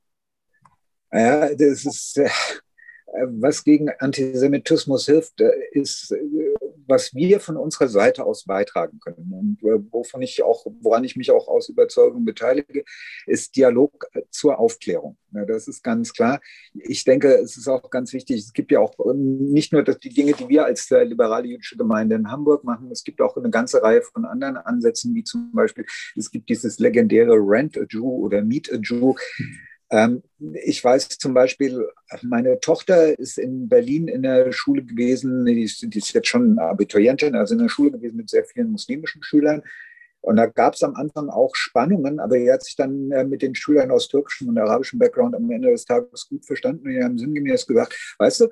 Ja, 1.12 1.50
das 1.54 1.86
ist, 1.86 2.18
äh, 2.18 2.30
was 3.14 3.64
gegen 3.64 3.90
Antisemitismus 3.90 5.06
hilft, 5.06 5.40
äh, 5.42 5.52
ist, 5.72 6.12
äh, 6.12 6.20
was 6.88 7.14
wir 7.14 7.40
von 7.40 7.58
unserer 7.58 7.88
Seite 7.88 8.24
aus 8.26 8.46
beitragen 8.46 9.00
können 9.00 9.34
und 9.62 9.92
wovon 9.92 10.22
ich 10.22 10.42
auch, 10.44 10.66
woran 10.82 11.04
ich 11.04 11.16
mich 11.18 11.32
auch 11.32 11.48
aus 11.48 11.68
Überzeugung 11.68 12.24
beteilige, 12.24 12.84
ist 13.26 13.56
Dialog 13.58 14.06
zur 14.30 14.58
Aufklärung. 14.58 15.18
Das 15.32 15.68
ist 15.68 15.84
ganz 15.84 16.14
klar. 16.14 16.40
Ich 16.74 17.04
denke, 17.04 17.36
es 17.36 17.58
ist 17.58 17.68
auch 17.68 17.90
ganz 17.90 18.14
wichtig. 18.14 18.40
Es 18.40 18.54
gibt 18.54 18.72
ja 18.72 18.80
auch 18.80 18.96
nicht 19.14 19.74
nur 19.74 19.84
die 19.84 20.10
Dinge, 20.10 20.32
die 20.32 20.48
wir 20.48 20.64
als 20.64 20.90
liberale 20.90 21.48
jüdische 21.48 21.76
Gemeinde 21.76 22.16
in 22.16 22.32
Hamburg 22.32 22.64
machen. 22.64 22.90
Es 22.90 23.04
gibt 23.04 23.20
auch 23.20 23.36
eine 23.36 23.50
ganze 23.50 23.84
Reihe 23.84 24.02
von 24.02 24.24
anderen 24.24 24.56
Ansätzen, 24.56 25.14
wie 25.14 25.26
zum 25.26 25.52
Beispiel, 25.52 25.86
es 26.16 26.32
gibt 26.32 26.48
dieses 26.50 26.80
legendäre 26.80 27.34
Rent 27.34 27.78
a 27.78 27.84
Jew 27.90 28.08
oder 28.08 28.42
Meet 28.42 28.72
a 28.72 28.78
Jew. 28.78 29.14
Ähm, 29.90 30.24
ich 30.54 30.84
weiß 30.84 31.08
zum 31.10 31.34
Beispiel, 31.34 31.88
meine 32.24 32.60
Tochter 32.60 33.18
ist 33.18 33.38
in 33.38 33.70
Berlin 33.70 34.08
in 34.08 34.24
der 34.24 34.52
Schule 34.52 34.84
gewesen, 34.84 35.46
die 35.46 35.64
ist, 35.64 35.82
die 35.82 35.98
ist 35.98 36.14
jetzt 36.14 36.28
schon 36.28 36.60
Abiturientin, 36.60 37.36
also 37.36 37.54
in 37.54 37.62
der 37.62 37.70
Schule 37.70 37.92
gewesen 37.92 38.18
mit 38.18 38.30
sehr 38.30 38.46
vielen 38.46 38.72
muslimischen 38.72 39.24
Schülern. 39.24 39.64
Und 40.22 40.36
da 40.36 40.48
gab 40.48 40.74
es 40.74 40.84
am 40.84 40.96
Anfang 40.96 41.30
auch 41.30 41.56
Spannungen, 41.56 42.20
aber 42.20 42.38
er 42.38 42.56
hat 42.56 42.64
sich 42.64 42.76
dann 42.76 43.12
äh, 43.12 43.24
mit 43.24 43.42
den 43.42 43.56
Schülern 43.56 43.92
aus 43.92 44.10
türkischem 44.10 44.50
und 44.50 44.58
arabischem 44.58 45.00
Background 45.00 45.36
am 45.36 45.50
Ende 45.50 45.72
des 45.72 45.86
Tages 45.86 46.28
gut 46.28 46.46
verstanden 46.46 46.88
und 46.88 46.94
die 46.94 47.04
haben 47.04 47.18
sinngemäß 47.18 47.66
gesagt, 47.66 48.16
weißt 48.18 48.42
du, 48.42 48.50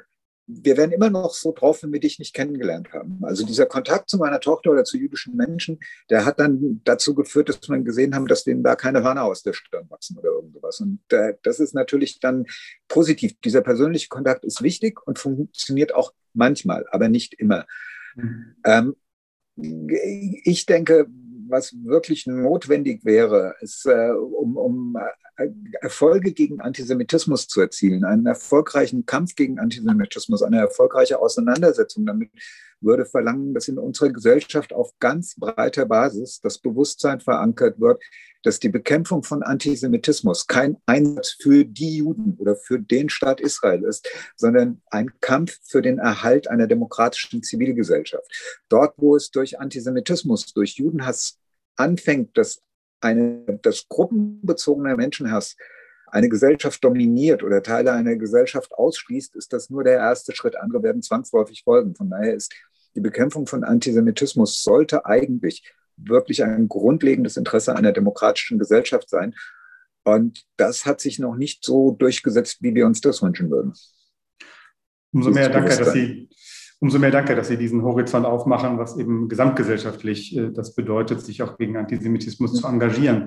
wir 0.48 0.78
werden 0.78 0.92
immer 0.92 1.10
noch 1.10 1.34
so 1.34 1.52
drauf, 1.52 1.82
wenn 1.82 1.92
wir 1.92 2.00
dich 2.00 2.20
nicht 2.20 2.34
kennengelernt 2.34 2.94
haben. 2.94 3.20
Also 3.24 3.46
dieser 3.46 3.66
Kontakt 3.66 4.10
zu 4.10 4.18
meiner 4.18 4.40
Tochter 4.40 4.72
oder 4.72 4.84
zu 4.84 4.98
jüdischen 4.98 5.36
Menschen, 5.36 5.80
der 6.10 6.26
hat 6.26 6.40
dann 6.40 6.82
dazu 6.84 7.16
geführt, 7.16 7.50
dass 7.50 7.68
man 7.68 7.84
gesehen 7.84 8.14
haben, 8.14 8.28
dass 8.28 8.44
denen 8.44 8.64
da 8.64 8.76
keine 8.76 9.04
Hörner 9.04 9.24
aus 9.24 9.42
der 9.42 9.54
Stirn 9.54 9.90
wachsen 9.90 10.18
oder 10.18 10.30
irgendwas. 10.30 10.80
Und 10.82 11.00
äh, 11.10 11.34
das 11.42 11.60
ist 11.60 11.74
natürlich 11.74 12.20
dann 12.20 12.46
positiv. 12.88 13.34
Dieser 13.44 13.62
persönliche 13.62 14.08
Kontakt 14.08 14.46
ist 14.46 14.62
wichtig 14.62 15.00
und 15.08 15.18
funktioniert 15.18 15.96
auch 15.96 16.14
manchmal, 16.34 16.86
aber 16.92 17.10
nicht 17.10 17.34
immer. 17.34 17.66
Mhm. 18.16 18.56
Ähm, 18.64 18.96
ich 20.44 20.66
denke, 20.66 21.08
was 21.48 21.76
wirklich 21.84 22.28
notwendig 22.28 23.04
wäre, 23.06 23.56
ist, 23.62 23.86
äh, 23.86 24.12
um, 24.12 24.58
um 24.58 24.98
äh, 25.38 25.50
Erfolge 25.82 26.32
gegen 26.32 26.62
Antisemitismus 26.62 27.48
zu 27.48 27.62
erzielen, 27.62 28.06
einen 28.06 28.26
erfolgreichen 28.26 29.06
Kampf 29.06 29.36
gegen 29.36 29.60
Antisemitismus, 29.60 30.42
eine 30.42 30.60
erfolgreiche 30.60 31.20
Auseinandersetzung 31.20 32.06
damit, 32.06 32.32
würde 32.82 33.06
verlangen, 33.06 33.54
dass 33.54 33.68
in 33.68 33.78
unserer 33.78 34.10
Gesellschaft 34.10 34.74
auf 34.74 34.92
ganz 35.00 35.36
breiter 35.36 35.86
Basis 35.86 36.40
das 36.42 36.58
Bewusstsein 36.60 37.20
verankert 37.20 37.80
wird, 37.80 38.02
dass 38.44 38.60
die 38.60 38.70
Bekämpfung 38.70 39.24
von 39.24 39.42
Antisemitismus 39.42 40.48
kein 40.48 40.78
Einsatz 40.86 41.36
für 41.42 41.66
die 41.66 41.98
Juden 41.98 42.38
oder 42.38 42.56
für 42.56 42.80
den 42.80 43.10
Staat 43.10 43.42
Israel 43.42 43.84
ist, 43.84 44.08
sondern 44.36 44.82
ein 44.92 45.12
Kampf 45.20 45.60
für 45.64 45.82
den 45.82 45.98
Erhalt 45.98 46.48
einer 46.48 46.68
demokratischen 46.68 47.42
Zivilgesellschaft. 47.42 48.26
Dort, 48.70 48.94
wo 48.98 49.16
es 49.16 49.32
durch 49.32 49.60
Antisemitismus, 49.60 50.54
durch 50.54 50.76
Judenhass 50.76 51.40
anfängt, 51.76 52.38
dass 52.38 52.62
eine, 53.02 53.60
das 53.62 53.88
gruppenbezogene 53.90 54.96
Menschenhass 54.96 55.56
eine 56.08 56.30
Gesellschaft 56.30 56.84
dominiert 56.84 57.44
oder 57.44 57.64
Teile 57.64 57.94
einer 57.94 58.16
Gesellschaft 58.16 58.74
ausschließt, 58.74 59.36
ist 59.36 59.54
das 59.54 59.70
nur 59.70 59.84
der 59.84 59.98
erste 59.98 60.36
Schritt. 60.36 60.56
Andere 60.56 60.84
werden 60.84 61.02
zwangsläufig 61.02 61.64
folgen. 61.64 61.96
Von 61.96 62.10
daher 62.10 62.34
ist 62.34 62.54
die 62.96 63.02
Bekämpfung 63.02 63.46
von 63.48 63.64
Antisemitismus 63.64 64.64
sollte 64.64 65.06
eigentlich 65.06 65.64
wirklich 65.98 66.44
ein 66.44 66.68
grundlegendes 66.68 67.38
Interesse 67.38 67.76
einer 67.76 67.92
demokratischen 67.92 68.60
Gesellschaft 68.60 69.10
sein. 69.10 69.36
Und 70.04 70.46
das 70.58 70.86
hat 70.86 71.02
sich 71.02 71.20
noch 71.20 71.36
nicht 71.36 71.64
so 71.64 71.92
durchgesetzt, 71.92 72.58
wie 72.62 72.76
wir 72.76 72.86
uns 72.86 73.02
das 73.02 73.22
wünschen 73.22 73.50
würden. 73.50 73.74
Umso 75.12 75.32
mehr 75.32 75.50
danke, 75.50 75.76
dass 75.76 75.94
Sie, 75.94 76.30
umso 76.80 77.00
mehr 77.00 77.12
danke, 77.12 77.36
dass 77.36 77.48
Sie 77.48 77.58
diesen 77.58 77.82
Horizont 77.84 78.26
aufmachen, 78.26 78.78
was 78.78 78.98
eben 78.98 79.30
gesamtgesellschaftlich 79.30 80.38
äh, 80.38 80.52
das 80.52 80.76
bedeutet, 80.76 81.22
sich 81.22 81.42
auch 81.42 81.58
gegen 81.58 81.78
Antisemitismus 81.78 82.54
zu 82.54 82.68
engagieren. 82.68 83.26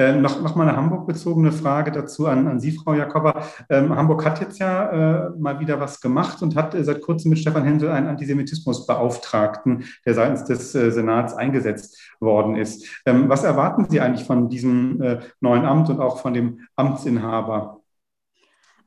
Äh, 0.00 0.12
noch, 0.12 0.40
noch 0.40 0.54
mal 0.54 0.68
eine 0.68 0.76
Hamburg-bezogene 0.76 1.50
Frage 1.50 1.90
dazu 1.90 2.28
an, 2.28 2.46
an 2.46 2.60
Sie, 2.60 2.70
Frau 2.70 2.94
Jakoba. 2.94 3.42
Ähm, 3.68 3.94
Hamburg 3.96 4.24
hat 4.24 4.40
jetzt 4.40 4.60
ja 4.60 5.26
äh, 5.26 5.30
mal 5.36 5.58
wieder 5.58 5.80
was 5.80 6.00
gemacht 6.00 6.40
und 6.40 6.54
hat 6.54 6.72
äh, 6.76 6.84
seit 6.84 7.02
kurzem 7.02 7.30
mit 7.30 7.40
Stefan 7.40 7.64
Hensel 7.64 7.90
einen 7.90 8.06
Antisemitismusbeauftragten, 8.06 9.82
der 10.06 10.14
seitens 10.14 10.44
des 10.44 10.72
äh, 10.76 10.92
Senats 10.92 11.34
eingesetzt 11.34 11.98
worden 12.20 12.54
ist. 12.54 12.86
Ähm, 13.06 13.28
was 13.28 13.42
erwarten 13.42 13.86
Sie 13.90 14.00
eigentlich 14.00 14.24
von 14.24 14.48
diesem 14.48 15.02
äh, 15.02 15.18
neuen 15.40 15.64
Amt 15.64 15.90
und 15.90 15.98
auch 15.98 16.20
von 16.20 16.32
dem 16.32 16.60
Amtsinhaber? 16.76 17.77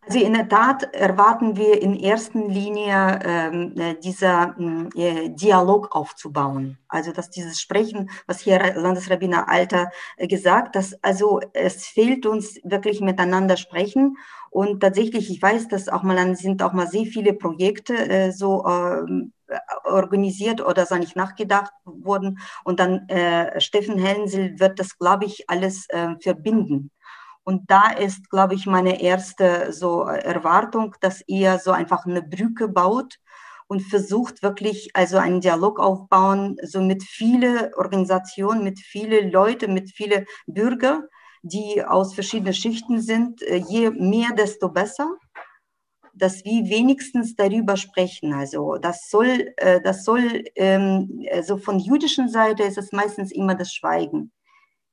Also 0.04 0.18
in 0.18 0.34
der 0.34 0.50
Tat 0.50 0.96
erwarten 0.96 1.56
wir 1.58 1.80
in 1.80 1.96
erster 1.96 2.40
Linie 2.40 3.20
ähm, 3.24 3.74
äh, 3.78 3.96
dieser 4.00 4.56
äh, 4.96 5.30
Dialog 5.30 5.96
aufzubauen. 5.96 6.80
Also 6.88 7.12
dass 7.12 7.30
dieses 7.30 7.62
Sprechen, 7.62 8.10
was 8.26 8.40
hier 8.40 8.60
Landesrabbiner 8.76 9.48
Alter 9.48 9.92
äh, 10.18 10.28
gesagt, 10.28 10.76
dass 10.76 10.96
also 11.04 11.40
es 11.54 11.86
fehlt 11.86 12.26
uns 12.26 12.60
wirklich 12.64 13.00
miteinander 13.00 13.58
sprechen 13.58 14.18
und 14.52 14.82
tatsächlich, 14.82 15.30
ich 15.32 15.42
weiß, 15.42 15.70
dass 15.70 15.88
auch 15.88 16.04
mal 16.04 16.36
sind 16.36 16.62
auch 16.62 16.74
mal 16.74 16.88
sehr 16.88 17.06
viele 17.06 17.34
Projekte 17.34 17.94
äh, 17.96 18.32
so 18.32 18.66
ähm, 18.66 19.32
organisiert 19.86 20.60
oder 20.60 20.86
so 20.86 20.96
nicht 20.96 21.16
nachgedacht 21.16 21.72
worden 21.86 22.40
und 22.66 22.82
dann 22.82 23.08
äh, 23.08 23.62
Steffen 23.62 23.98
Hensel 23.98 24.60
wird 24.60 24.80
das, 24.80 24.98
glaube 24.98 25.26
ich, 25.26 25.50
alles 25.50 25.88
äh, 25.90 26.16
verbinden. 26.20 26.92
Und 27.44 27.72
da 27.72 27.92
ist, 27.92 28.30
glaube 28.30 28.54
ich, 28.54 28.66
meine 28.66 29.02
erste 29.02 29.72
so 29.74 30.04
Erwartung, 30.04 30.96
dass 31.02 31.24
ihr 31.28 31.60
so 31.60 31.72
einfach 31.72 32.06
eine 32.06 32.22
Brücke 32.22 32.68
baut 32.68 33.18
und 33.68 33.82
versucht 33.82 34.44
wirklich 34.44 34.92
also 34.96 35.18
einen 35.18 35.42
Dialog 35.42 35.80
aufbauen, 35.80 36.58
so 36.62 36.82
mit 36.82 37.04
viele 37.04 37.72
Organisationen, 37.78 38.64
mit 38.64 38.80
viele 38.80 39.30
Leute, 39.30 39.68
mit 39.68 39.92
viele 39.92 40.26
Bürger, 40.46 41.04
die 41.42 41.84
aus 41.84 42.14
verschiedenen 42.14 42.54
Schichten 42.54 43.02
sind. 43.02 43.42
Äh, 43.42 43.64
je 43.68 43.90
mehr, 43.90 44.34
desto 44.36 44.70
besser 44.70 45.18
dass 46.14 46.44
wir 46.44 46.70
wenigstens 46.70 47.36
darüber 47.36 47.78
sprechen. 47.78 48.34
Also 48.34 48.78
das 48.78 49.10
soll, 49.10 49.54
äh, 49.58 49.82
das 49.82 50.04
soll, 50.04 50.44
ähm, 50.56 51.26
also 51.32 51.58
von 51.58 51.80
jüdischen 51.80 52.30
Seite 52.30 52.64
ist 52.64 52.78
es 52.78 52.92
meistens 52.92 53.32
immer 53.32 53.56
das 53.56 53.74
Schweigen. 53.74 54.32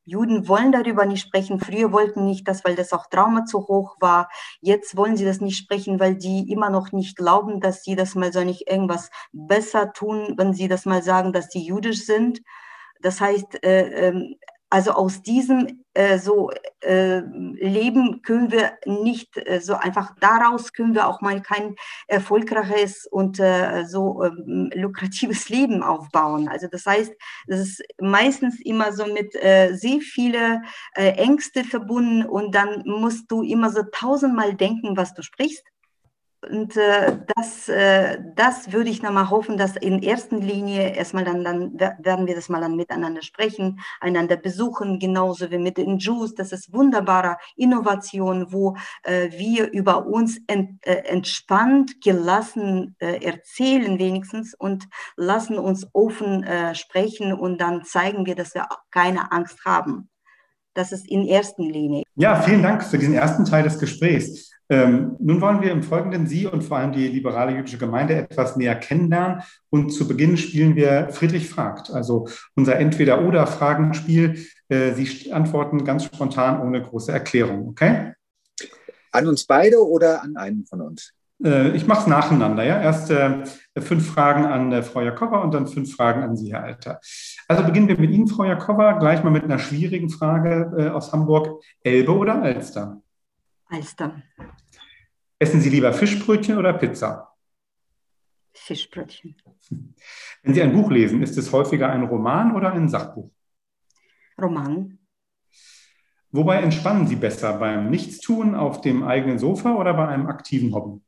Juden 0.09 0.49
wollen 0.49 0.73
darüber 0.73 1.05
nicht 1.05 1.23
sprechen. 1.23 1.61
Früher 1.61 1.93
wollten 1.93 2.25
nicht 2.25 2.49
das, 2.49 2.65
weil 2.65 2.75
das 2.75 2.93
auch 2.93 3.07
Trauma 3.07 3.45
zu 3.45 3.69
hoch 3.69 3.97
war. 4.01 4.29
Jetzt 4.61 4.97
wollen 4.97 5.17
sie 5.17 5.25
das 5.25 5.41
nicht 5.41 5.59
sprechen, 5.59 6.01
weil 6.01 6.17
die 6.17 6.51
immer 6.51 6.71
noch 6.71 6.93
nicht 6.93 7.17
glauben, 7.17 7.61
dass 7.61 7.85
sie 7.85 7.95
das 7.95 8.15
mal 8.15 8.33
so 8.33 8.43
nicht 8.43 8.69
irgendwas 8.69 9.11
besser 9.33 9.93
tun, 9.93 10.35
wenn 10.37 10.55
sie 10.55 10.69
das 10.69 10.87
mal 10.87 11.03
sagen, 11.03 11.33
dass 11.33 11.49
sie 11.51 11.61
jüdisch 11.65 12.05
sind. 12.07 12.41
Das 13.01 13.21
heißt, 13.21 13.63
äh, 13.63 14.09
ähm, 14.09 14.37
also 14.71 14.93
aus 14.93 15.23
diesem 15.23 15.85
äh, 15.95 16.19
so 16.19 16.51
äh, 16.81 17.21
Leben 17.21 18.23
können 18.23 18.53
wir 18.53 18.73
nicht 18.85 19.37
äh, 19.37 19.61
so 19.61 19.75
einfach 19.75 20.15
daraus 20.21 20.73
können 20.73 20.95
wir 20.95 21.09
auch 21.09 21.21
mal 21.21 21.41
kein 21.43 21.75
erfolgreiches 22.07 23.07
und 23.07 23.41
äh, 23.41 23.85
so 23.87 24.23
ähm, 24.25 24.71
lukratives 24.75 25.49
Leben 25.49 25.83
aufbauen. 25.83 26.49
Also 26.49 26.69
das 26.69 26.85
heißt, 26.85 27.13
es 27.47 27.61
ist 27.61 27.83
meistens 28.01 28.61
immer 28.61 28.93
so 28.93 29.07
mit 29.07 29.35
äh, 29.37 29.73
sehr 29.75 30.01
viele 30.01 30.63
äh, 30.95 31.13
Ängste 31.13 31.65
verbunden 31.65 32.25
und 32.25 32.55
dann 32.55 32.83
musst 32.85 33.31
du 33.31 33.43
immer 33.43 33.71
so 33.71 33.83
tausendmal 33.91 34.55
denken, 34.55 34.97
was 34.97 35.15
du 35.15 35.23
sprichst 35.23 35.65
und 36.43 36.77
äh, 36.77 37.19
das, 37.35 37.69
äh, 37.69 38.19
das 38.37 38.73
würde 38.73 38.91
ich 38.91 39.03
nochmal 39.03 39.29
hoffen, 39.29 39.57
dass 39.57 39.77
in 39.77 40.03
erster 40.03 40.37
Linie 40.37 40.95
erstmal 40.95 41.25
dann, 41.25 41.43
dann 41.43 41.79
werden 41.99 42.27
wir 42.27 42.35
das 42.35 42.49
mal 42.49 42.61
dann 42.61 42.77
miteinander 42.77 43.23
sprechen, 43.23 43.81
einander 44.01 44.37
besuchen, 44.37 44.99
genauso 45.01 45.51
wie 45.51 45.59
mit 45.59 45.79
den 45.79 45.99
Jews. 45.99 46.35
Das 46.35 46.53
ist 46.53 46.73
wunderbare 46.73 47.39
Innovation, 47.57 48.53
wo 48.53 48.77
äh, 49.03 49.31
wir 49.33 49.73
über 49.73 50.07
uns 50.07 50.39
ent, 50.47 50.79
äh, 50.87 51.03
entspannt, 51.09 52.01
gelassen 52.03 52.95
äh, 53.01 53.25
erzählen 53.25 53.99
wenigstens 53.99 54.55
und 54.55 54.87
lassen 55.17 55.59
uns 55.59 55.89
offen 55.93 56.45
äh, 56.45 56.75
sprechen 56.75 57.33
und 57.33 57.61
dann 57.61 57.85
zeigen 57.85 58.27
wir, 58.27 58.37
dass 58.37 58.55
wir 58.55 58.69
keine 58.91 59.33
Angst 59.33 59.65
haben. 59.65 60.09
Das 60.79 60.93
ist 60.93 61.11
in 61.11 61.27
erster 61.27 61.65
Linie. 61.65 62.05
Ja, 62.15 62.41
vielen 62.41 62.63
Dank 62.63 62.85
für 62.85 62.99
diesen 62.99 63.15
ersten 63.15 63.45
Teil 63.45 63.65
des 63.65 63.81
Gesprächs. 63.81 64.53
Ähm, 64.69 65.17
nun 65.19 65.41
wollen 65.41 65.61
wir 65.61 65.73
im 65.73 65.83
Folgenden 65.83 66.29
Sie 66.29 66.47
und 66.47 66.63
vor 66.63 66.77
allem 66.77 66.93
die 66.93 67.09
liberale 67.09 67.51
jüdische 67.51 67.79
Gemeinde 67.79 68.15
etwas 68.15 68.55
näher 68.55 68.77
kennenlernen. 68.77 69.43
Und 69.71 69.91
zu 69.91 70.07
Beginn 70.07 70.37
spielen 70.37 70.77
wir 70.77 71.09
Friedrich 71.11 71.51
fragt, 71.51 71.91
also 71.91 72.29
unser 72.55 72.77
Entweder-Oder-Fragenspiel. 72.77 74.47
Äh, 74.69 74.93
Sie 74.93 75.33
antworten 75.33 75.85
ganz 75.85 76.05
spontan 76.05 76.63
ohne 76.63 76.81
große 76.81 77.11
Erklärung, 77.11 77.71
okay? 77.71 78.13
An 79.11 79.27
uns 79.27 79.47
beide 79.47 79.85
oder 79.85 80.23
an 80.23 80.37
einen 80.37 80.65
von 80.65 80.81
uns? 80.81 81.13
Äh, 81.43 81.71
ich 81.77 81.87
mache 81.87 82.03
es 82.03 82.07
nacheinander. 82.07 82.65
Ja? 82.65 82.81
Erst 82.81 83.11
äh, 83.11 83.45
fünf 83.79 84.07
Fragen 84.13 84.45
an 84.45 84.73
äh, 84.73 84.83
Frau 84.83 85.01
Jakova 85.01 85.39
und 85.39 85.53
dann 85.55 85.67
fünf 85.67 85.95
Fragen 85.95 86.23
an 86.23 86.37
Sie, 86.37 86.53
Herr 86.53 86.65
Alter. 86.65 87.01
Also 87.47 87.65
beginnen 87.65 87.89
wir 87.89 87.99
mit 87.99 88.11
Ihnen, 88.11 88.29
Frau 88.29 88.45
Jakova, 88.45 88.93
gleich 88.99 89.23
mal 89.23 89.31
mit 89.31 89.45
einer 89.45 89.59
schwierigen 89.59 90.11
Frage 90.11 90.73
äh, 90.77 90.89
aus 90.89 91.13
Hamburg. 91.13 91.63
Elbe 91.83 92.17
oder 92.17 92.43
Alster? 92.43 93.03
Alster. 93.67 94.23
Essen 95.39 95.61
Sie 95.61 95.71
lieber 95.71 95.93
Fischbrötchen 95.93 96.59
oder 96.59 96.73
Pizza? 96.73 97.33
Fischbrötchen. 98.53 99.37
Wenn 100.43 100.55
Sie 100.55 100.63
ein 100.63 100.73
Buch 100.73 100.91
lesen, 100.91 101.23
ist 101.23 101.39
es 101.39 101.53
häufiger 101.53 101.91
ein 101.91 102.03
Roman 102.03 102.55
oder 102.57 102.73
ein 102.73 102.89
Sachbuch? 102.89 103.31
Roman. 104.41 104.99
Wobei 106.31 106.61
entspannen 106.61 107.07
Sie 107.07 107.17
besser? 107.17 107.55
Beim 107.55 107.89
Nichtstun 107.91 108.55
auf 108.55 108.81
dem 108.81 109.03
eigenen 109.05 109.39
Sofa 109.39 109.75
oder 109.75 109.95
bei 109.95 110.09
einem 110.09 110.27
aktiven 110.27 110.75
Hobby? 110.75 111.01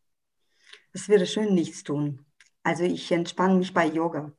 Es 0.92 1.08
wäre 1.08 1.26
schön, 1.26 1.54
nichts 1.54 1.82
tun. 1.84 2.24
Also 2.62 2.84
ich 2.84 3.10
entspanne 3.12 3.54
mich 3.54 3.72
bei 3.72 3.86
Yoga. 3.86 4.32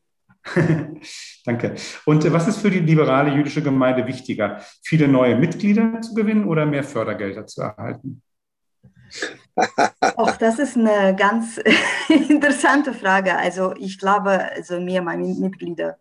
Danke. 1.46 1.76
Und 2.06 2.26
äh, 2.26 2.34
was 2.34 2.48
ist 2.48 2.58
für 2.60 2.72
die 2.72 2.80
liberale 2.80 3.34
jüdische 3.34 3.62
Gemeinde 3.62 4.08
wichtiger? 4.08 4.62
Viele 4.84 5.08
neue 5.08 5.36
Mitglieder 5.36 6.02
zu 6.02 6.14
gewinnen 6.14 6.48
oder 6.48 6.66
mehr 6.66 6.84
Fördergelder 6.84 7.46
zu 7.46 7.62
erhalten? 7.62 8.22
Auch 10.16 10.38
das 10.38 10.60
ist 10.60 10.78
eine 10.78 11.16
ganz 11.16 11.60
interessante 12.10 12.94
Frage. 12.94 13.38
Also 13.38 13.74
ich 13.76 14.00
glaube, 14.00 14.52
also 14.52 14.80
mehr 14.80 15.02
meine 15.02 15.28
Mitglieder. 15.28 15.98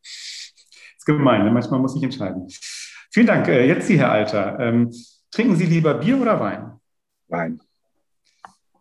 Das 0.00 0.96
ist 0.98 1.06
gemein, 1.06 1.44
ne? 1.44 1.50
manchmal 1.50 1.80
muss 1.80 1.96
ich 1.96 2.02
entscheiden. 2.02 2.48
Vielen 3.10 3.26
Dank. 3.26 3.48
Äh, 3.48 3.66
jetzt 3.66 3.86
Sie, 3.86 3.98
Herr 3.98 4.12
Alter. 4.12 4.58
Ähm, 4.60 4.92
trinken 5.30 5.56
Sie 5.56 5.66
lieber 5.66 5.94
Bier 5.94 6.20
oder 6.20 6.40
Wein? 6.40 6.80
Wein. 7.28 7.60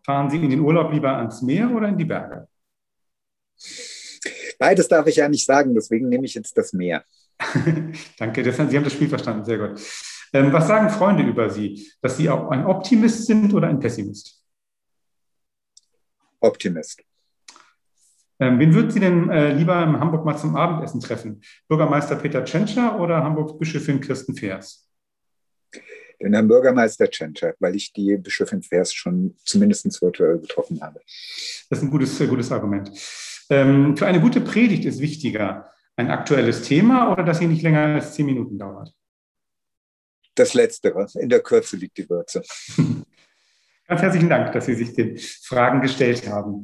Fahren 0.10 0.28
Sie 0.28 0.38
in 0.38 0.50
den 0.50 0.62
Urlaub 0.62 0.92
lieber 0.92 1.16
ans 1.18 1.44
Meer 1.44 1.70
oder 1.70 1.88
in 1.88 1.96
die 1.96 2.04
Berge? 2.04 2.48
Beides 4.58 4.88
darf 4.88 5.06
ich 5.06 5.18
ja 5.18 5.30
nicht 5.30 5.46
sagen, 5.46 5.76
deswegen 5.76 6.10
nehme 6.10 6.26
ich 6.26 6.34
jetzt 6.34 6.58
das 6.58 6.74
Meer. 6.74 7.04
Danke, 8.18 8.42
das, 8.42 8.56
Sie 8.56 8.76
haben 8.76 8.84
das 8.84 8.94
Spiel 8.94 9.08
verstanden, 9.08 9.46
sehr 9.46 9.60
gut. 9.60 9.80
Ähm, 10.34 10.52
was 10.52 10.68
sagen 10.68 10.90
Freunde 10.90 11.22
über 11.22 11.52
Sie? 11.52 11.92
Dass 12.02 12.18
Sie 12.18 12.28
auch 12.28 12.50
ein 12.50 12.66
Optimist 12.66 13.28
sind 13.28 13.54
oder 13.54 13.68
ein 13.68 13.80
Pessimist? 13.80 14.44
Optimist. 16.40 17.04
Ähm, 18.40 18.58
wen 18.58 18.74
würden 18.74 18.90
Sie 18.90 19.00
denn 19.00 19.30
äh, 19.30 19.54
lieber 19.54 19.84
in 19.84 20.00
Hamburg 20.00 20.26
mal 20.26 20.38
zum 20.38 20.56
Abendessen 20.56 21.02
treffen? 21.02 21.44
Bürgermeister 21.68 22.16
Peter 22.16 22.44
Tschentscher 22.44 23.00
oder 23.00 23.24
Hamburgs 23.24 23.60
Bischöfin 23.60 24.02
Kirsten 24.02 24.34
Feers? 24.36 24.89
Den 26.22 26.34
Herrn 26.34 26.48
Bürgermeister 26.48 27.10
Tschentscher, 27.10 27.56
weil 27.60 27.76
ich 27.76 27.94
die 27.94 28.18
Bischöfin 28.18 28.62
Feers 28.62 28.94
schon 28.94 29.36
zumindest 29.46 30.02
virtuell 30.02 30.40
getroffen 30.40 30.82
habe. 30.82 31.00
Das 31.70 31.80
ist 31.80 31.84
ein 31.84 31.92
gutes, 31.92 32.18
gutes 32.20 32.52
Argument. 32.52 32.92
Ähm, 33.50 33.96
für 33.96 34.06
eine 34.06 34.20
gute 34.20 34.42
Predigt 34.42 34.86
ist 34.86 35.00
wichtiger 35.00 35.72
ein 35.96 36.12
aktuelles 36.12 36.62
Thema 36.64 37.12
oder 37.12 37.24
dass 37.24 37.40
sie 37.40 37.48
nicht 37.48 37.62
länger 37.62 37.96
als 37.96 38.14
zehn 38.14 38.26
Minuten 38.26 38.58
dauert? 38.58 38.94
Das 40.36 40.54
Letztere. 40.54 41.08
In 41.16 41.30
der 41.30 41.42
Kürze 41.42 41.76
liegt 41.76 41.98
die 41.98 42.10
Würze. 42.10 42.44
Ganz 43.90 44.04
herzlichen 44.04 44.30
Dank, 44.30 44.52
dass 44.52 44.68
Sie 44.68 44.76
sich 44.76 44.94
den 44.94 45.18
Fragen 45.18 45.82
gestellt 45.82 46.30
haben. 46.30 46.62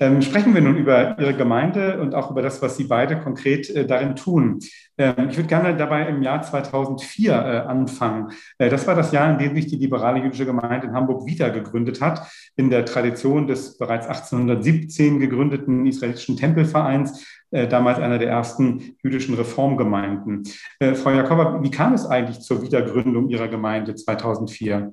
Ähm, 0.00 0.20
sprechen 0.22 0.52
wir 0.54 0.60
nun 0.60 0.76
über 0.76 1.16
Ihre 1.20 1.32
Gemeinde 1.32 2.00
und 2.00 2.16
auch 2.16 2.32
über 2.32 2.42
das, 2.42 2.60
was 2.62 2.76
Sie 2.76 2.82
beide 2.82 3.20
konkret 3.20 3.70
äh, 3.70 3.86
darin 3.86 4.16
tun. 4.16 4.58
Ähm, 4.98 5.28
ich 5.30 5.36
würde 5.36 5.48
gerne 5.48 5.76
dabei 5.76 6.08
im 6.08 6.20
Jahr 6.20 6.42
2004 6.42 7.32
äh, 7.32 7.36
anfangen. 7.36 8.32
Äh, 8.58 8.70
das 8.70 8.88
war 8.88 8.96
das 8.96 9.12
Jahr, 9.12 9.30
in 9.30 9.38
dem 9.38 9.54
sich 9.54 9.68
die 9.68 9.76
liberale 9.76 10.18
jüdische 10.18 10.46
Gemeinde 10.46 10.88
in 10.88 10.94
Hamburg 10.94 11.26
wieder 11.26 11.50
gegründet 11.50 12.00
hat, 12.00 12.26
in 12.56 12.70
der 12.70 12.84
Tradition 12.84 13.46
des 13.46 13.78
bereits 13.78 14.08
1817 14.08 15.20
gegründeten 15.20 15.86
israelitischen 15.86 16.36
Tempelvereins, 16.36 17.24
äh, 17.52 17.68
damals 17.68 18.00
einer 18.00 18.18
der 18.18 18.30
ersten 18.30 18.96
jüdischen 19.00 19.36
Reformgemeinden. 19.36 20.42
Äh, 20.80 20.94
Frau 20.96 21.12
Jakoba, 21.12 21.62
wie 21.62 21.70
kam 21.70 21.94
es 21.94 22.04
eigentlich 22.04 22.40
zur 22.40 22.62
Wiedergründung 22.62 23.28
Ihrer 23.28 23.46
Gemeinde 23.46 23.94
2004? 23.94 24.92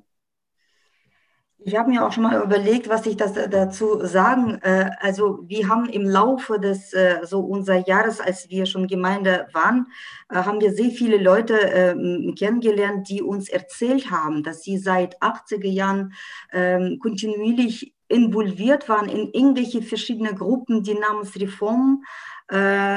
Ich 1.64 1.76
habe 1.76 1.92
mir 1.92 2.04
auch 2.04 2.12
schon 2.12 2.24
mal 2.24 2.42
überlegt, 2.42 2.90
was 2.90 3.06
ich 3.06 3.18
das 3.18 3.34
dazu 3.34 4.04
sagen. 4.04 4.60
Äh, 4.64 4.90
also 5.00 5.40
wir 5.46 5.70
haben 5.70 5.88
im 5.90 6.08
Laufe 6.10 6.60
des 6.60 6.92
äh, 6.94 7.20
so 7.24 7.42
unser 7.42 7.88
Jahres, 7.88 8.20
als 8.20 8.50
wir 8.50 8.66
schon 8.66 8.88
Gemeinde 8.88 9.48
waren, 9.54 9.88
äh, 10.30 10.38
haben 10.38 10.60
wir 10.60 10.74
sehr 10.74 10.90
viele 10.90 11.18
Leute 11.18 11.54
ähm, 11.54 12.34
kennengelernt, 12.38 13.10
die 13.10 13.22
uns 13.22 13.48
erzählt 13.48 14.10
haben, 14.10 14.42
dass 14.42 14.64
sie 14.64 14.80
seit 14.80 15.22
80er 15.22 15.68
Jahren 15.68 16.14
ähm, 16.52 16.98
kontinuierlich 17.00 17.94
involviert 18.08 18.90
waren 18.90 19.08
in 19.08 19.32
irgendwelche 19.32 19.84
verschiedene 19.84 20.34
Gruppen, 20.34 20.82
die 20.84 20.96
namens 20.96 21.40
Reform. 21.40 22.04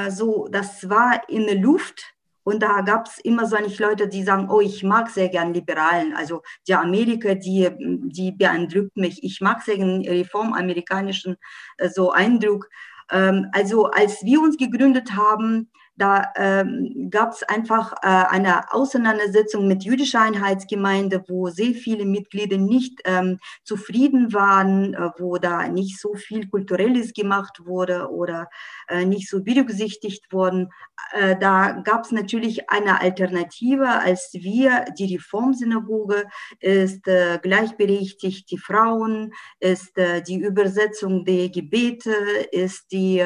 So, 0.08 0.48
das 0.50 0.90
war 0.90 1.28
in 1.28 1.46
der 1.46 1.54
Luft 1.54 2.13
und 2.44 2.62
da 2.62 2.82
gab 2.82 3.06
es 3.06 3.18
immer 3.18 3.46
so 3.46 3.56
nicht 3.56 3.80
Leute, 3.80 4.06
die 4.06 4.22
sagen, 4.22 4.48
oh, 4.50 4.60
ich 4.60 4.84
mag 4.84 5.08
sehr 5.08 5.30
gern 5.30 5.54
Liberalen. 5.54 6.14
Also 6.14 6.42
die 6.68 6.74
Amerika, 6.74 7.34
die, 7.34 7.70
die 7.78 8.32
beeindruckt 8.32 8.96
mich. 8.96 9.24
Ich 9.24 9.40
mag 9.40 9.62
sehr 9.62 9.78
gern 9.78 10.02
reformamerikanischen 10.02 11.36
äh, 11.78 11.88
so 11.88 12.12
Eindruck. 12.12 12.68
Ähm, 13.10 13.48
also 13.52 13.86
als 13.86 14.22
wir 14.24 14.40
uns 14.40 14.58
gegründet 14.58 15.16
haben, 15.16 15.70
da 15.96 16.32
ähm, 16.36 17.08
gab 17.10 17.32
es 17.32 17.42
einfach 17.44 17.92
äh, 18.02 18.06
eine 18.06 18.72
Auseinandersetzung 18.72 19.68
mit 19.68 19.84
jüdischer 19.84 20.22
Einheitsgemeinde, 20.22 21.24
wo 21.28 21.48
sehr 21.50 21.72
viele 21.74 22.04
Mitglieder 22.04 22.56
nicht 22.56 23.00
ähm, 23.04 23.38
zufrieden 23.62 24.32
waren, 24.32 24.94
äh, 24.94 25.10
wo 25.18 25.38
da 25.38 25.68
nicht 25.68 26.00
so 26.00 26.14
viel 26.14 26.48
Kulturelles 26.48 27.12
gemacht 27.12 27.60
wurde 27.64 28.10
oder 28.10 28.48
äh, 28.88 29.04
nicht 29.04 29.28
so 29.28 29.44
berücksichtigt 29.44 30.32
wurden. 30.32 30.70
Äh, 31.12 31.36
da 31.38 31.72
gab 31.84 32.04
es 32.04 32.10
natürlich 32.10 32.70
eine 32.70 33.00
Alternative, 33.00 33.88
als 33.88 34.30
wir, 34.32 34.86
die 34.98 35.14
Reformsynagoge 35.14 36.24
ist 36.58 37.06
äh, 37.06 37.38
gleichberechtigt, 37.40 38.50
die 38.50 38.58
Frauen, 38.58 39.32
ist 39.60 39.96
äh, 39.96 40.22
die 40.22 40.40
Übersetzung 40.40 41.24
der 41.24 41.50
Gebete, 41.50 42.14
ist 42.50 42.90
die 42.90 43.22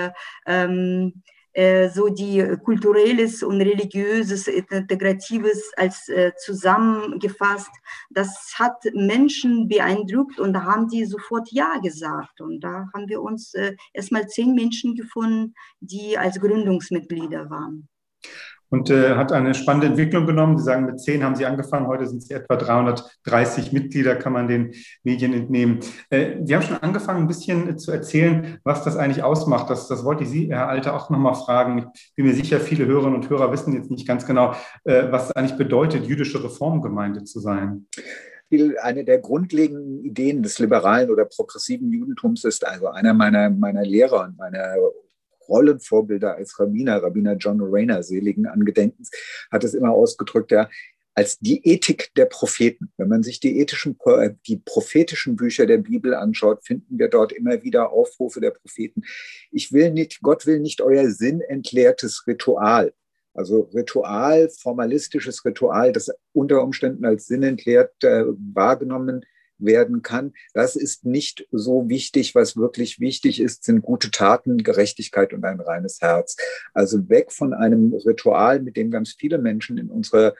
ähm, 0.47 1.23
äh, 1.25 1.38
so 1.93 2.09
die 2.09 2.57
kulturelles 2.65 3.43
und 3.43 3.61
religiöses, 3.61 4.47
integratives 4.47 5.73
als 5.77 6.09
äh, 6.09 6.33
zusammengefasst. 6.37 7.71
Das 8.11 8.55
hat 8.57 8.85
Menschen 8.95 9.69
beeindruckt 9.69 10.39
und 10.39 10.53
da 10.53 10.63
haben 10.63 10.89
die 10.89 11.05
sofort 11.05 11.51
Ja 11.51 11.79
gesagt. 11.79 12.41
Und 12.41 12.61
da 12.61 12.87
haben 12.95 13.09
wir 13.09 13.23
uns 13.23 13.55
äh, 13.55 13.75
erstmal 13.93 14.29
zehn 14.29 14.55
Menschen 14.55 14.95
gefunden, 14.95 15.55
die 15.81 16.17
als 16.17 16.39
Gründungsmitglieder 16.39 17.51
waren 17.51 17.89
und 18.71 18.91
äh, 18.91 19.15
hat 19.15 19.33
eine 19.33 19.55
spannende 19.55 19.89
Entwicklung 19.89 20.27
genommen. 20.27 20.59
Sie 20.59 20.65
sagen, 20.65 20.87
mit 20.87 21.01
zehn 21.01 21.23
haben 21.25 21.37
Sie 21.37 21.47
angefangen, 21.47 21.87
heute 21.87 22.07
sind 22.07 22.23
Sie 22.23 22.35
etwa 22.35 22.57
330 22.57 23.73
Mitglieder, 23.73 24.17
kann 24.17 24.33
man 24.33 24.49
den 24.49 24.75
Medien 25.03 25.33
entnehmen. 25.33 25.81
Äh, 26.11 26.37
Sie 26.45 26.55
haben 26.55 26.63
schon 26.63 26.77
angefangen, 26.79 27.23
ein 27.23 27.29
bisschen 27.29 27.79
zu 27.79 27.93
erzählen, 27.93 28.59
was 28.65 28.85
das 28.85 28.97
eigentlich 28.97 29.23
ausmacht. 29.23 29.71
Das, 29.71 29.89
das 29.89 30.05
wollte 30.05 30.25
ich 30.25 30.31
Sie, 30.31 30.49
Herr 30.49 30.69
Alter, 30.69 30.95
auch 30.95 31.11
nochmal 31.11 31.35
fragen. 31.35 31.91
Ich 31.95 32.15
bin 32.15 32.27
mir 32.27 32.35
sicher, 32.35 32.61
viele 32.61 32.87
Hörerinnen 32.87 33.15
und 33.15 33.31
Hörer 33.31 33.53
wissen 33.53 33.75
jetzt 33.75 33.91
nicht 33.91 34.07
ganz 34.07 34.27
genau, 34.27 34.55
äh, 34.85 35.11
was 35.11 35.33
eigentlich 35.33 35.57
bedeutet, 35.57 36.07
jüdische 36.07 36.43
Reformgemeinde 36.43 37.25
zu 37.25 37.41
sein 37.41 37.87
eine 38.83 39.05
der 39.05 39.19
grundlegenden 39.19 40.03
Ideen 40.03 40.43
des 40.43 40.59
liberalen 40.59 41.11
oder 41.11 41.27
progressiven 41.27 41.93
Judentums 41.93 42.45
ist, 42.45 42.67
also 42.67 42.89
einer 42.89 43.13
meiner, 43.13 43.51
meiner 43.51 43.83
Lehrer 43.83 44.25
und 44.25 44.39
meiner 44.39 44.75
Rollenvorbilder 45.49 46.37
als 46.37 46.59
Rabbiner, 46.59 47.03
Rabbiner 47.03 47.37
John 47.37 47.59
Rayner, 47.61 48.03
seligen 48.03 48.47
Angedenkens, 48.47 49.11
hat 49.51 49.65
es 49.65 49.75
immer 49.75 49.91
ausgedrückt, 49.91 50.51
ja, 50.51 50.69
als 51.19 51.41
die 51.41 51.67
Ethik 51.67 52.15
der 52.15 52.27
Propheten. 52.27 52.93
Wenn 52.97 53.09
man 53.09 53.25
sich 53.25 53.41
die 53.41 53.59
ethischen, 53.59 53.99
die 54.47 54.59
prophetischen 54.65 55.35
Bücher 55.35 55.67
der 55.67 55.79
Bibel 55.79 56.15
anschaut, 56.15 56.65
finden 56.65 56.97
wir 56.97 57.09
dort 57.09 57.33
immer 57.33 57.65
wieder 57.65 57.91
Aufrufe 57.91 58.41
der 58.41 58.53
Propheten. 58.53 59.03
Ich 59.51 59.73
will 59.73 59.91
nicht, 59.91 60.21
Gott 60.23 60.47
will 60.47 60.61
nicht 60.61 60.81
euer 60.81 61.11
sinnentleertes 61.11 62.25
Ritual. 62.29 62.93
Also 63.35 63.63
Ritual, 63.75 64.49
formalistisches 64.49 65.45
Ritual, 65.45 65.93
das 65.93 66.09
unter 66.33 66.63
Umständen 66.63 67.05
als 67.05 67.27
sinnentleert 67.27 67.93
äh, 68.05 68.25
wahrgenommen 68.55 69.25
werden 69.59 70.03
kann. 70.03 70.33
Das 70.55 70.77
ist 70.77 71.05
nicht 71.05 71.47
so 71.51 71.89
wichtig. 71.89 72.35
Was 72.35 72.57
wirklich 72.57 73.01
wichtig 73.01 73.41
ist, 73.41 73.65
sind 73.65 73.83
gute 73.83 74.11
Taten, 74.11 74.59
Gerechtigkeit 74.59 75.33
und 75.33 75.45
ein 75.45 75.61
reines 75.61 76.01
Herz. 76.01 76.37
Also 76.75 77.09
weg 77.09 77.33
von 77.33 77.53
einem 77.55 77.93
Ritual, 77.93 78.61
mit 78.61 78.77
dem 78.77 78.91
ganz 78.91 79.13
viele 79.13 79.39
Menschen 79.39 79.79
in 79.79 79.91
unserer 79.91 80.35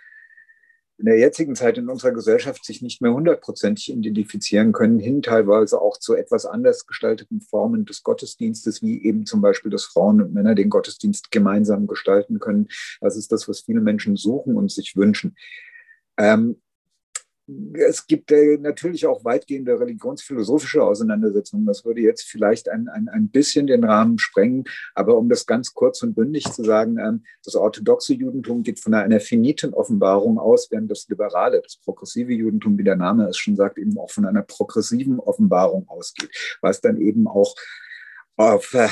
in 0.99 1.05
der 1.05 1.19
jetzigen 1.19 1.55
Zeit 1.55 1.79
in 1.79 1.89
unserer 1.89 2.11
Gesellschaft 2.11 2.65
sich 2.65 2.83
nicht 2.83 3.01
mehr 3.01 3.13
hundertprozentig 3.13 3.93
identifizieren 3.93 4.73
können, 4.73 4.99
hin 4.99 5.23
teilweise 5.23 5.81
auch 5.81 5.97
zu 5.97 6.15
etwas 6.15 6.45
anders 6.45 6.87
gestalteten 6.87 7.41
Formen 7.41 7.85
des 7.85 8.03
Gottesdienstes, 8.03 8.83
wie 8.83 9.05
eben 9.05 9.25
zum 9.25 9.41
Beispiel, 9.41 9.71
dass 9.71 9.85
Frauen 9.85 10.21
und 10.21 10.35
Männer 10.35 10.57
den 10.57 10.71
Gottesdienst 10.71 11.31
gemeinsam 11.31 11.87
gestalten 11.87 12.41
können. 12.41 12.67
Das 13.01 13.17
ist 13.17 13.31
das, 13.31 13.49
was 13.49 13.61
viele 13.61 13.81
Menschen 13.81 14.17
suchen 14.17 14.57
und 14.57 14.73
sich 14.73 14.97
wünschen. 14.97 15.37
Ähm, 16.17 16.61
es 17.75 18.07
gibt 18.07 18.31
äh, 18.31 18.59
natürlich 18.59 19.07
auch 19.07 19.25
weitgehende 19.25 19.81
religionsphilosophische 19.81 20.83
Auseinandersetzungen. 20.83 21.65
Das 21.65 21.85
würde 21.85 22.03
jetzt 22.03 22.25
vielleicht 22.25 22.69
ein, 22.69 22.89
ein, 22.89 23.09
ein 23.09 23.31
bisschen 23.31 23.67
den 23.67 23.85
Rahmen 23.85 24.19
sprengen. 24.19 24.65
Aber 24.95 25.17
um 25.17 25.29
das 25.29 25.47
ganz 25.47 25.73
kurz 25.73 26.03
und 26.03 26.15
bündig 26.15 26.45
zu 26.53 26.63
sagen, 26.63 26.99
ähm, 26.99 27.25
das 27.45 27.55
orthodoxe 27.55 28.15
Judentum 28.15 28.63
geht 28.63 28.81
von 28.81 28.93
einer 28.95 29.21
finiten 29.21 29.73
Offenbarung 29.73 30.39
aus, 30.39 30.71
während 30.71 30.91
das 30.91 31.09
liberale, 31.09 31.63
das 31.63 31.79
progressive 31.79 32.33
Judentum, 32.33 32.77
wie 32.77 32.85
der 32.85 32.97
Name 32.97 33.29
es 33.29 33.39
schon 33.39 33.57
sagt, 33.57 33.79
eben 33.79 33.97
auch 33.99 34.11
von 34.11 34.27
einer 34.27 34.43
progressiven 34.43 35.19
Offenbarung 35.19 35.89
ausgeht, 35.89 36.31
was 36.61 36.81
dann 36.83 37.01
eben 37.01 37.27
auch 37.27 37.55
auf, 38.37 38.75
äh, 38.75 38.89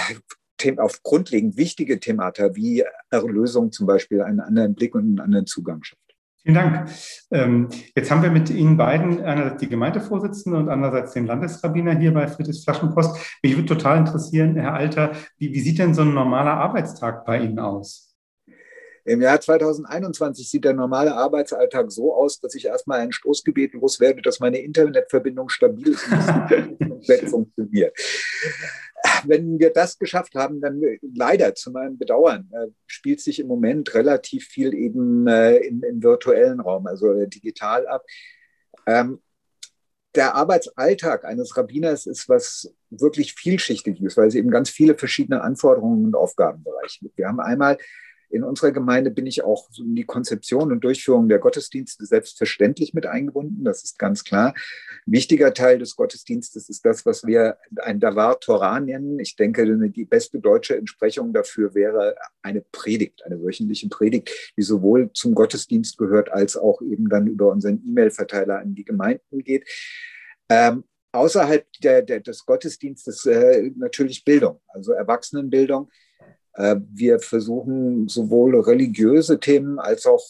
auf 0.78 1.02
grundlegend 1.02 1.58
wichtige 1.58 2.00
Themata 2.00 2.54
wie 2.54 2.84
Erlösung 3.10 3.70
zum 3.70 3.86
Beispiel 3.86 4.22
einen 4.22 4.40
anderen 4.40 4.74
Blick 4.74 4.94
und 4.94 5.02
einen 5.02 5.20
anderen 5.20 5.46
Zugang 5.46 5.82
schafft. 5.84 6.05
Vielen 6.46 6.54
Dank. 6.54 6.90
Ähm, 7.32 7.68
jetzt 7.96 8.08
haben 8.08 8.22
wir 8.22 8.30
mit 8.30 8.50
Ihnen 8.50 8.76
beiden 8.76 9.20
einerseits 9.24 9.58
die 9.58 9.68
Gemeindevorsitzende 9.68 10.56
und 10.56 10.68
andererseits 10.68 11.12
den 11.12 11.26
Landesrabbiner 11.26 11.98
hier 11.98 12.14
bei 12.14 12.28
Friedrichs 12.28 12.62
Flaschenpost. 12.62 13.18
Mich 13.42 13.56
würde 13.56 13.66
total 13.66 13.98
interessieren, 13.98 14.54
Herr 14.54 14.74
Alter, 14.74 15.10
wie, 15.38 15.52
wie 15.52 15.58
sieht 15.58 15.80
denn 15.80 15.92
so 15.92 16.02
ein 16.02 16.14
normaler 16.14 16.52
Arbeitstag 16.52 17.24
bei 17.24 17.40
Ihnen 17.40 17.58
aus? 17.58 18.14
Im 19.04 19.22
Jahr 19.22 19.40
2021 19.40 20.48
sieht 20.48 20.64
der 20.64 20.74
normale 20.74 21.16
Arbeitsalltag 21.16 21.90
so 21.90 22.14
aus, 22.14 22.38
dass 22.38 22.54
ich 22.54 22.66
erstmal 22.66 23.00
ein 23.00 23.10
Stoßgebet 23.10 23.74
loswerde, 23.74 24.22
dass 24.22 24.38
meine 24.38 24.58
Internetverbindung 24.58 25.48
stabil 25.48 25.88
ist 25.88 26.08
und 26.78 27.04
funktioniert 27.28 27.92
wenn 29.24 29.58
wir 29.58 29.72
das 29.72 29.98
geschafft 29.98 30.34
haben, 30.34 30.60
dann 30.60 30.80
leider 31.14 31.54
zu 31.54 31.70
meinem 31.70 31.98
Bedauern 31.98 32.50
äh, 32.52 32.68
spielt 32.86 33.20
sich 33.20 33.38
im 33.38 33.46
Moment 33.46 33.94
relativ 33.94 34.46
viel 34.46 34.74
eben 34.74 35.26
äh, 35.26 35.56
im, 35.58 35.82
im, 35.82 36.02
virtuellen 36.02 36.60
Raum, 36.60 36.86
also 36.86 37.12
äh, 37.12 37.28
digital 37.28 37.86
ab. 37.86 38.04
Ähm, 38.86 39.20
der 40.14 40.34
Arbeitsalltag 40.34 41.24
eines 41.24 41.56
Rabbiners 41.56 42.06
ist 42.06 42.28
was 42.28 42.72
wirklich 42.90 43.34
vielschichtiges, 43.34 44.16
weil 44.16 44.28
es 44.28 44.34
eben 44.34 44.50
ganz 44.50 44.70
viele 44.70 44.96
verschiedene 44.96 45.42
Anforderungen 45.42 46.06
und 46.06 46.14
Aufgabenbereiche 46.14 47.00
gibt. 47.00 47.18
Wir 47.18 47.28
haben 47.28 47.40
einmal 47.40 47.76
in 48.36 48.44
unserer 48.44 48.70
Gemeinde 48.70 49.10
bin 49.10 49.26
ich 49.26 49.42
auch 49.42 49.68
in 49.78 49.94
die 49.96 50.04
Konzeption 50.04 50.70
und 50.70 50.84
Durchführung 50.84 51.28
der 51.28 51.38
Gottesdienste 51.38 52.04
selbstverständlich 52.06 52.94
mit 52.94 53.06
eingebunden. 53.06 53.64
Das 53.64 53.82
ist 53.82 53.98
ganz 53.98 54.24
klar. 54.24 54.54
wichtiger 55.06 55.54
Teil 55.54 55.78
des 55.78 55.96
Gottesdienstes 55.96 56.68
ist 56.68 56.84
das, 56.84 57.06
was 57.06 57.26
wir 57.26 57.56
ein 57.76 57.98
Davar 57.98 58.38
Torah 58.38 58.78
nennen. 58.80 59.18
Ich 59.18 59.36
denke, 59.36 59.64
die 59.88 60.04
beste 60.04 60.38
deutsche 60.38 60.76
Entsprechung 60.76 61.32
dafür 61.32 61.74
wäre 61.74 62.14
eine 62.42 62.60
Predigt, 62.60 63.24
eine 63.24 63.42
wöchentliche 63.42 63.88
Predigt, 63.88 64.52
die 64.56 64.62
sowohl 64.62 65.10
zum 65.12 65.34
Gottesdienst 65.34 65.98
gehört, 65.98 66.30
als 66.30 66.56
auch 66.56 66.82
eben 66.82 67.08
dann 67.08 67.26
über 67.26 67.50
unseren 67.50 67.82
E-Mail-Verteiler 67.86 68.58
an 68.58 68.74
die 68.74 68.84
Gemeinden 68.84 69.42
geht. 69.42 69.68
Ähm, 70.48 70.84
außerhalb 71.12 71.66
der, 71.82 72.02
der, 72.02 72.20
des 72.20 72.44
Gottesdienstes 72.44 73.24
äh, 73.26 73.72
natürlich 73.76 74.24
Bildung, 74.24 74.60
also 74.68 74.92
Erwachsenenbildung. 74.92 75.90
Äh, 76.56 76.76
wir 76.92 77.20
versuchen 77.20 78.08
sowohl 78.08 78.58
religiöse 78.60 79.38
Themen 79.38 79.78
als 79.78 80.06
auch 80.06 80.24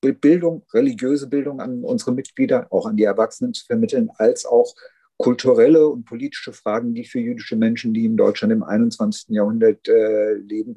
Bildung, 0.00 0.64
religiöse 0.72 1.26
Bildung 1.28 1.60
an 1.60 1.82
unsere 1.82 2.12
Mitglieder, 2.12 2.66
auch 2.70 2.86
an 2.86 2.96
die 2.96 3.04
Erwachsenen 3.04 3.54
zu 3.54 3.64
vermitteln, 3.64 4.10
als 4.16 4.44
auch 4.44 4.74
kulturelle 5.16 5.88
und 5.88 6.04
politische 6.04 6.52
Fragen, 6.52 6.94
die 6.94 7.04
für 7.04 7.20
jüdische 7.20 7.56
Menschen, 7.56 7.94
die 7.94 8.04
in 8.04 8.16
Deutschland 8.16 8.52
im 8.52 8.62
21. 8.62 9.30
Jahrhundert 9.30 9.88
äh, 9.88 10.34
leben, 10.34 10.76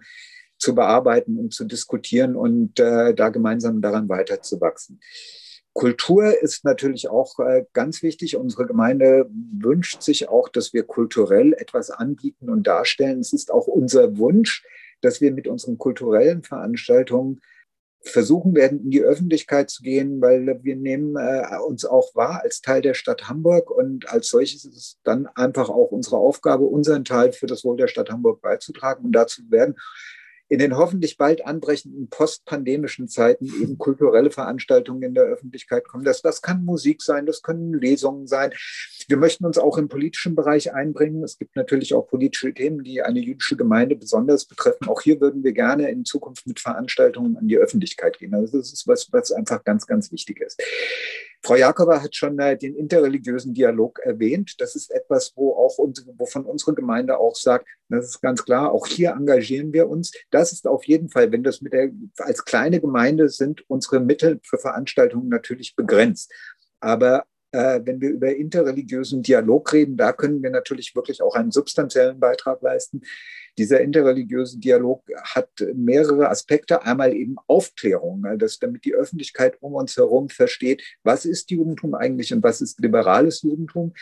zu 0.58 0.74
bearbeiten 0.74 1.38
und 1.38 1.54
zu 1.54 1.66
diskutieren 1.66 2.36
und 2.36 2.80
äh, 2.80 3.14
da 3.14 3.30
gemeinsam 3.30 3.82
daran 3.82 4.10
weiterzuwachsen. 4.10 5.00
Kultur 5.74 6.42
ist 6.42 6.66
natürlich 6.66 7.08
auch 7.08 7.36
ganz 7.74 8.02
wichtig. 8.02 8.36
Unsere 8.36 8.66
Gemeinde 8.66 9.30
wünscht 9.30 10.02
sich 10.02 10.28
auch, 10.28 10.50
dass 10.50 10.74
wir 10.74 10.82
kulturell 10.82 11.54
etwas 11.54 11.92
anbieten 11.92 12.50
und 12.50 12.66
darstellen. 12.66 13.20
Es 13.20 13.32
ist 13.32 13.52
auch 13.52 13.68
unser 13.68 14.18
Wunsch, 14.18 14.66
dass 15.02 15.22
wir 15.22 15.32
mit 15.32 15.48
unseren 15.48 15.78
kulturellen 15.78 16.44
Veranstaltungen 16.44 17.42
versuchen 18.02 18.56
werden, 18.56 18.84
in 18.84 18.92
die 18.92 19.02
Öffentlichkeit 19.02 19.70
zu 19.70 19.84
gehen, 19.84 20.22
weil 20.22 20.60
wir 20.64 20.76
nehmen 20.76 21.16
äh, 21.18 21.44
uns 21.66 21.86
auch 21.86 22.16
wahr 22.16 22.42
als 22.44 22.62
Teil 22.62 22.82
der 22.82 22.94
Stadt 22.94 23.28
Hamburg 23.28 23.70
und 23.72 24.10
als 24.10 24.30
solches 24.30 24.66
ist 24.66 24.78
es 24.78 25.00
dann 25.04 25.28
einfach 25.36 25.70
auch 25.70 25.92
unsere 25.92 26.18
Aufgabe, 26.18 26.66
unseren 26.66 27.06
Teil 27.06 27.34
für 27.34 27.48
das 27.48 27.64
Wohl 27.64 27.78
der 27.78 27.88
Stadt 27.88 28.10
Hamburg 28.10 28.42
beizutragen. 28.42 29.06
Und 29.06 29.12
dazu 29.12 29.42
werden 29.50 29.76
in 30.50 30.60
den 30.60 30.78
hoffentlich 30.78 31.18
bald 31.18 31.46
anbrechenden 31.46 32.10
postpandemischen 32.10 33.08
Zeiten 33.08 33.46
eben 33.62 33.78
kulturelle 33.78 34.32
Veranstaltungen 34.32 35.04
in 35.04 35.14
der 35.14 35.26
Öffentlichkeit 35.26 35.88
kommen. 35.88 36.06
Das, 36.06 36.22
das 36.22 36.42
kann 36.42 36.64
Musik 36.64 37.02
sein, 37.02 37.26
das 37.26 37.42
können 37.42 37.74
Lesungen 37.74 38.28
sein. 38.28 38.52
Wir 39.08 39.18
möchten 39.18 39.46
uns 39.46 39.58
auch 39.58 39.78
im 39.78 39.90
politischen 39.90 40.36
Bereich 40.36 40.74
einbringen. 40.74 41.24
Es 41.24 41.38
gibt 41.38 41.56
natürlich 41.56 41.94
auch 41.94 42.08
politische 42.08 42.54
Themen, 42.54 42.84
die 42.84 43.02
eine 43.02 43.20
jüdische 43.20 43.58
Gemeinde 43.58 43.96
besonders 43.96 44.46
betreffen. 44.46 44.88
Auch 44.88 45.02
hier 45.02 45.20
würden 45.20 45.44
wir 45.44 45.54
gerne 45.54 45.90
in 45.90 46.06
Zukunft 46.06 46.48
mit 46.48 46.60
Veranstaltungen 46.60 47.38
an 47.38 47.48
die 47.48 47.58
Öffentlichkeit 47.58 48.20
gehen. 48.20 48.34
Also 48.34 48.58
das 48.58 48.72
ist 48.72 48.88
was, 48.88 49.12
was 49.12 49.32
einfach 49.32 49.64
ganz, 49.64 49.86
ganz 49.86 50.12
wichtig 50.12 50.42
ist. 50.42 50.62
Frau 51.44 51.56
Jakoba 51.56 52.02
hat 52.02 52.16
schon 52.16 52.38
äh, 52.40 52.58
den 52.58 52.76
interreligiösen 52.76 53.54
Dialog 53.54 54.00
erwähnt. 54.00 54.56
Das 54.60 54.76
ist 54.76 54.92
etwas, 54.92 55.34
wo 55.36 55.54
auch 55.54 55.78
unsere, 55.78 56.18
wovon 56.18 56.46
unsere 56.46 56.74
Gemeinde 56.74 57.18
auch 57.18 57.36
sagt, 57.36 57.68
das 57.90 58.06
ist 58.06 58.22
ganz 58.22 58.44
klar, 58.44 58.72
auch 58.72 58.88
hier 58.88 59.12
engagieren 59.12 59.72
wir 59.72 59.88
uns. 59.88 60.12
Das 60.30 60.52
ist 60.52 60.68
auf 60.68 60.84
jeden 60.86 61.10
Fall, 61.10 61.32
wenn 61.32 61.44
das 61.44 61.62
mit 61.62 61.74
der, 61.74 61.92
als 62.18 62.44
kleine 62.44 62.82
Gemeinde 62.82 63.30
sind, 63.30 63.64
unsere 63.70 64.00
Mittel 64.00 64.40
für 64.44 64.58
Veranstaltungen 64.58 65.30
natürlich 65.30 65.76
begrenzt. 65.76 66.34
Aber 66.80 67.26
äh, 67.52 67.80
wenn 67.84 68.02
wir 68.02 68.10
über 68.10 68.36
interreligiösen 68.36 69.24
Dialog 69.24 69.72
reden, 69.74 69.96
da 69.96 70.14
können 70.14 70.44
wir 70.44 70.50
natürlich 70.50 70.96
wirklich 70.96 71.22
auch 71.22 71.36
einen 71.36 71.52
substanziellen 71.52 72.20
Beitrag 72.20 72.62
leisten. 72.62 73.02
Dieser 73.58 73.82
interreligiöse 73.82 74.60
Dialog 74.60 75.04
hat 75.24 75.50
mehrere 75.74 76.30
Aspekte. 76.30 76.84
Einmal 76.84 77.14
eben 77.14 77.38
Aufklärung, 77.48 78.22
ne, 78.22 78.38
dass 78.38 78.60
damit 78.60 78.86
die 78.86 78.94
Öffentlichkeit 78.94 79.58
um 79.62 79.74
uns 79.74 79.98
herum 79.98 80.30
versteht, 80.30 80.84
was 81.04 81.26
ist 81.26 81.50
Judentum 81.50 81.96
eigentlich 81.96 82.34
und 82.34 82.44
was 82.44 82.62
ist 82.62 82.80
liberales 82.80 83.42
Judentum. 83.42 83.94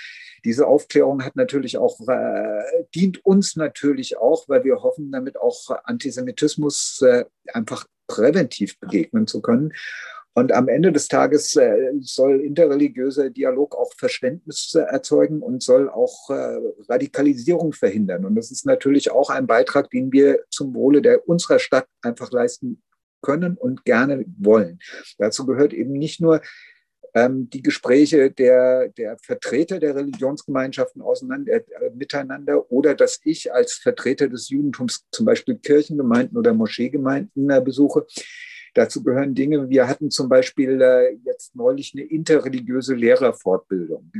Diese 0.44 0.68
Aufklärung 0.68 1.24
hat 1.24 1.36
natürlich 1.36 1.78
auch, 1.78 2.00
äh, 2.08 2.64
dient 2.94 3.26
uns 3.26 3.56
natürlich 3.56 4.18
auch, 4.18 4.48
weil 4.50 4.64
wir 4.64 4.84
hoffen, 4.84 5.12
damit 5.12 5.38
auch 5.38 5.70
Antisemitismus 5.86 7.02
äh, 7.02 7.26
einfach 7.54 7.86
präventiv 8.08 8.80
begegnen 8.80 9.28
zu 9.28 9.42
können. 9.42 9.74
Und 10.38 10.52
am 10.52 10.68
Ende 10.68 10.92
des 10.92 11.08
Tages 11.08 11.56
äh, 11.56 11.94
soll 12.02 12.42
interreligiöser 12.42 13.30
Dialog 13.30 13.74
auch 13.74 13.94
Verständnis 13.98 14.76
äh, 14.76 14.82
erzeugen 14.82 15.42
und 15.42 15.64
soll 15.64 15.90
auch 15.90 16.30
äh, 16.30 16.60
Radikalisierung 16.90 17.72
verhindern. 17.72 18.26
Und 18.26 18.36
das 18.36 18.52
ist 18.52 18.66
natürlich 18.66 19.12
auch 19.12 19.30
ein 19.30 19.48
Beitrag, 19.48 19.90
den 19.92 20.12
wir 20.12 20.44
zum 20.50 20.74
Wohle 20.76 21.02
der 21.02 21.30
unserer 21.30 21.60
Stadt 21.60 21.88
einfach 22.02 22.32
leisten 22.32 22.84
können 23.22 23.56
und 23.56 23.86
gerne 23.86 24.26
wollen. 24.38 24.80
Dazu 25.18 25.46
gehört 25.46 25.74
eben 25.74 25.94
nicht 25.94 26.20
nur 26.20 26.42
ähm, 27.14 27.50
die 27.50 27.62
Gespräche 27.62 28.30
der, 28.30 28.90
der 28.90 29.18
Vertreter 29.20 29.80
der 29.80 29.96
Religionsgemeinschaften 29.96 31.02
auseinander, 31.02 31.54
äh, 31.54 31.64
miteinander 31.96 32.70
oder 32.70 32.94
dass 32.94 33.22
ich 33.24 33.54
als 33.54 33.76
Vertreter 33.76 34.28
des 34.28 34.50
Judentums 34.50 35.06
zum 35.12 35.26
Beispiel 35.26 35.56
Kirchengemeinden 35.56 36.38
oder 36.38 36.54
Moscheegemeinden 36.54 37.64
besuche 37.64 38.06
Dazu 38.76 39.04
gehören 39.04 39.34
Dinge, 39.34 39.70
wir 39.70 39.88
hatten 39.88 40.12
zum 40.12 40.28
Beispiel 40.28 40.82
äh, 40.82 41.18
jetzt 41.24 41.56
neulich 41.56 41.94
eine 41.96 42.04
interreligiöse 42.04 42.94
Lehrerfortbildung. 42.94 44.12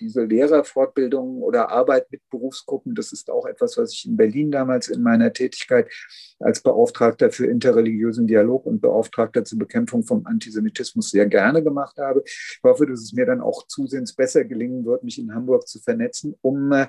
Diese 0.00 0.24
Lehrerfortbildung 0.24 1.42
oder 1.42 1.68
Arbeit 1.68 2.10
mit 2.10 2.22
Berufsgruppen, 2.30 2.94
das 2.94 3.12
ist 3.12 3.28
auch 3.28 3.44
etwas, 3.44 3.76
was 3.76 3.92
ich 3.92 4.06
in 4.06 4.16
Berlin 4.16 4.50
damals 4.50 4.88
in 4.88 5.02
meiner 5.02 5.30
Tätigkeit 5.34 5.92
als 6.38 6.62
Beauftragter 6.62 7.30
für 7.30 7.48
interreligiösen 7.48 8.26
Dialog 8.26 8.64
und 8.64 8.80
Beauftragter 8.80 9.44
zur 9.44 9.58
Bekämpfung 9.58 10.02
vom 10.02 10.24
Antisemitismus 10.24 11.10
sehr 11.10 11.26
gerne 11.26 11.62
gemacht 11.62 11.98
habe. 11.98 12.22
Ich 12.24 12.60
hoffe, 12.64 12.86
dass 12.86 13.02
es 13.02 13.12
mir 13.12 13.26
dann 13.26 13.42
auch 13.42 13.66
zusehends 13.66 14.14
besser 14.14 14.46
gelingen 14.46 14.86
wird, 14.86 15.04
mich 15.04 15.18
in 15.18 15.34
Hamburg 15.34 15.68
zu 15.68 15.80
vernetzen, 15.80 16.34
um 16.40 16.72
äh, 16.72 16.86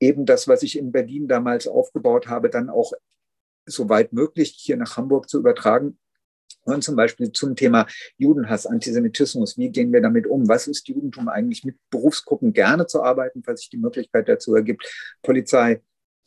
eben 0.00 0.26
das, 0.26 0.48
was 0.48 0.64
ich 0.64 0.76
in 0.76 0.90
Berlin 0.90 1.28
damals 1.28 1.68
aufgebaut 1.68 2.26
habe, 2.26 2.50
dann 2.50 2.68
auch 2.68 2.94
soweit 3.64 4.12
möglich 4.12 4.56
hier 4.58 4.76
nach 4.76 4.96
Hamburg 4.96 5.28
zu 5.28 5.38
übertragen 5.38 5.98
und 6.74 6.82
zum 6.82 6.96
Beispiel 6.96 7.32
zum 7.32 7.56
Thema 7.56 7.86
Judenhass, 8.16 8.66
Antisemitismus. 8.66 9.56
Wie 9.58 9.70
gehen 9.70 9.92
wir 9.92 10.00
damit 10.00 10.26
um? 10.26 10.48
Was 10.48 10.66
ist 10.66 10.88
Judentum 10.88 11.28
eigentlich 11.28 11.64
mit 11.64 11.76
Berufsgruppen 11.90 12.52
gerne 12.52 12.86
zu 12.86 13.02
arbeiten, 13.02 13.42
falls 13.44 13.60
sich 13.60 13.70
die 13.70 13.78
Möglichkeit 13.78 14.28
dazu 14.28 14.54
ergibt? 14.54 14.88
Polizei, 15.22 15.82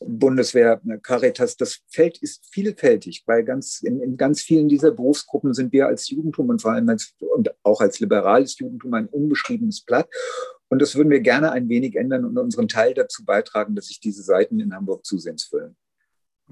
Bundeswehr, 0.06 0.80
Caritas, 1.02 1.56
das 1.56 1.80
Feld 1.88 2.18
ist 2.18 2.44
vielfältig. 2.50 3.24
Bei 3.24 3.42
ganz, 3.42 3.80
in, 3.82 4.00
in, 4.00 4.16
ganz 4.16 4.42
vielen 4.42 4.68
dieser 4.68 4.90
Berufsgruppen 4.90 5.54
sind 5.54 5.72
wir 5.72 5.86
als 5.86 6.08
Judentum 6.08 6.48
und 6.48 6.62
vor 6.62 6.72
allem 6.72 6.88
als, 6.88 7.14
und 7.18 7.54
auch 7.62 7.80
als 7.80 8.00
liberales 8.00 8.58
Judentum 8.58 8.94
ein 8.94 9.06
unbeschriebenes 9.06 9.82
Blatt. 9.82 10.08
Und 10.68 10.80
das 10.80 10.96
würden 10.96 11.10
wir 11.10 11.20
gerne 11.20 11.52
ein 11.52 11.68
wenig 11.68 11.96
ändern 11.96 12.24
und 12.24 12.38
unseren 12.38 12.68
Teil 12.68 12.94
dazu 12.94 13.24
beitragen, 13.24 13.74
dass 13.74 13.86
sich 13.86 14.00
diese 14.00 14.22
Seiten 14.22 14.58
in 14.58 14.74
Hamburg 14.74 15.04
zusehends 15.04 15.44
füllen. 15.44 15.76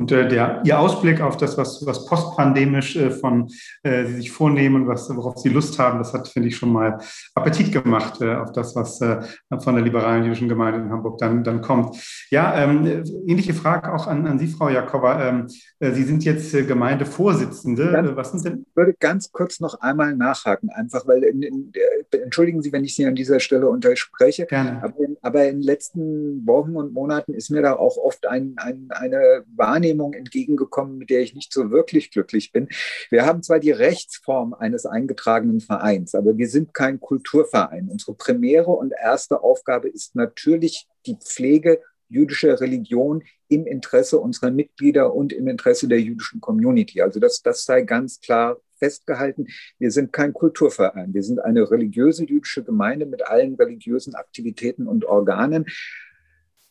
Und 0.01 0.11
äh, 0.13 0.27
der, 0.27 0.63
Ihr 0.65 0.79
Ausblick 0.79 1.21
auf 1.21 1.37
das, 1.37 1.59
was, 1.59 1.85
was 1.85 2.07
postpandemisch 2.07 2.97
äh, 2.97 3.11
von 3.11 3.49
äh, 3.83 4.07
Sie 4.07 4.15
sich 4.15 4.31
vornehmen, 4.31 4.89
was, 4.89 5.15
worauf 5.15 5.37
Sie 5.37 5.51
Lust 5.51 5.79
haben, 5.79 5.99
das 5.99 6.15
hat, 6.15 6.27
finde 6.27 6.49
ich, 6.49 6.57
schon 6.57 6.73
mal 6.73 6.99
Appetit 7.35 7.71
gemacht 7.71 8.23
äh, 8.23 8.35
auf 8.35 8.51
das, 8.53 8.75
was 8.75 8.99
äh, 9.03 9.21
von 9.63 9.75
der 9.75 9.85
liberalen 9.85 10.25
jüdischen 10.25 10.49
Gemeinde 10.49 10.81
in 10.81 10.91
Hamburg 10.91 11.19
dann, 11.19 11.45
dann 11.45 11.61
kommt. 11.61 11.97
Ja, 12.31 12.55
ähm, 12.57 13.05
ähnliche 13.27 13.53
Frage 13.53 13.93
auch 13.93 14.07
an, 14.07 14.27
an 14.27 14.39
Sie, 14.39 14.49
Frau 14.49 14.71
Jakoba. 14.71 15.23
Ähm, 15.23 15.49
äh, 15.81 15.93
Sie 15.93 16.05
sind 16.05 16.25
jetzt 16.25 16.51
Gemeindevorsitzende. 16.51 17.93
Ganz, 17.93 18.17
was 18.17 18.33
sind 18.33 18.45
denn? 18.47 18.65
Ich 18.67 18.77
würde 18.77 18.95
ganz 18.99 19.31
kurz 19.31 19.61
noch 19.61 19.83
einmal 19.83 20.17
nachhaken, 20.17 20.71
einfach, 20.71 21.07
weil, 21.07 21.25
in, 21.25 21.43
in, 21.43 21.73
entschuldigen 22.11 22.63
Sie, 22.63 22.73
wenn 22.73 22.85
ich 22.85 22.97
Sie 22.97 23.05
an 23.05 23.15
dieser 23.15 23.39
Stelle 23.39 23.69
unterspreche, 23.69 24.47
Gerne. 24.47 24.83
Aber, 24.83 24.95
aber 25.23 25.49
in 25.49 25.57
den 25.57 25.63
letzten 25.63 26.47
Wochen 26.47 26.77
und 26.77 26.93
Monaten 26.93 27.35
ist 27.35 27.51
mir 27.51 27.63
da 27.63 27.75
auch 27.77 27.97
oft 27.97 28.27
ein, 28.27 28.55
ein, 28.57 28.89
eine 28.91 29.45
Wahrnehmung 29.55 30.15
entgegengekommen, 30.15 30.99
mit 30.99 31.11
der 31.11 31.21
ich 31.21 31.35
nicht 31.35 31.53
so 31.53 31.71
wirklich 31.71 32.11
glücklich 32.11 32.53
bin. 32.53 32.69
Wir 33.11 33.27
haben 33.27 33.43
zwar 33.43 33.59
die 33.59 33.73
Rechtsform 33.73 34.55
eines 34.55 34.87
eingetragenen 34.87 35.61
Vereins, 35.61 36.15
aber 36.15 36.37
wir 36.37 36.49
sind 36.49 36.75
kein 36.75 37.01
Kulturverein. 37.01 37.89
Unsere 37.89 38.15
primäre 38.15 38.71
und 38.71 38.93
erste 38.93 39.43
Aufgabe 39.43 39.89
ist 39.89 40.17
natürlich 40.17 40.87
die 41.07 41.17
Pflege 41.17 41.81
jüdischer 42.09 42.61
Religion 42.61 43.23
im 43.49 43.67
Interesse 43.67 44.19
unserer 44.19 44.51
Mitglieder 44.51 45.15
und 45.15 45.33
im 45.33 45.49
Interesse 45.49 45.89
der 45.89 46.01
jüdischen 46.01 46.41
Community. 46.41 47.01
Also 47.01 47.21
das, 47.21 47.41
das 47.43 47.65
sei 47.65 47.83
ganz 47.83 48.21
klar 48.21 48.59
festgehalten. 48.81 49.47
Wir 49.79 49.93
sind 49.93 50.13
kein 50.13 50.33
Kulturverein. 50.33 51.15
Wir 51.15 51.23
sind 51.23 51.39
eine 51.39 51.71
religiöse 51.71 52.25
jüdische 52.25 52.65
Gemeinde 52.65 53.07
mit 53.07 53.25
allen 53.25 53.55
religiösen 53.55 54.17
Aktivitäten 54.17 54.89
und 54.89 55.05
Organen 55.05 55.67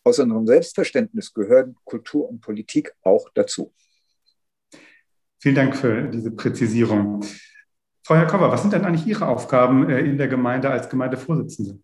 aus 0.04 0.20
unserem 0.20 0.48
Selbstverständnis 0.48 1.34
gehören 1.34 1.76
Kultur 1.84 2.28
und 2.30 2.42
Politik 2.42 2.94
auch 3.04 3.30
dazu. 3.34 3.74
Vielen 5.40 5.56
Dank 5.56 5.76
für 5.76 6.04
diese 6.04 6.32
Präzisierung. 6.32 7.24
Frau 8.04 8.16
Jakoba, 8.16 8.52
was 8.52 8.62
sind 8.62 8.74
denn 8.74 8.86
eigentlich 8.86 9.06
Ihre 9.06 9.28
Aufgaben 9.28 9.90
äh, 9.90 10.00
in 10.00 10.18
der 10.18 10.28
Gemeinde 10.28 10.70
als 10.70 10.90
Gemeindevorsitzende? 10.90 11.80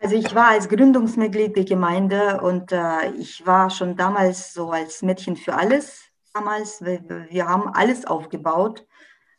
Also 0.00 0.16
ich 0.16 0.34
war 0.34 0.50
als 0.50 0.68
Gründungsmitglied 0.68 1.56
der 1.56 1.64
Gemeinde 1.64 2.40
und 2.42 2.70
äh, 2.70 3.10
ich 3.18 3.46
war 3.46 3.70
schon 3.70 3.96
damals 3.96 4.52
so 4.52 4.70
als 4.70 5.00
Mädchen 5.00 5.36
für 5.36 5.54
alles. 5.54 6.02
Damals, 6.34 6.84
wir, 6.84 7.02
wir 7.30 7.46
haben 7.46 7.68
alles 7.68 8.04
aufgebaut. 8.04 8.86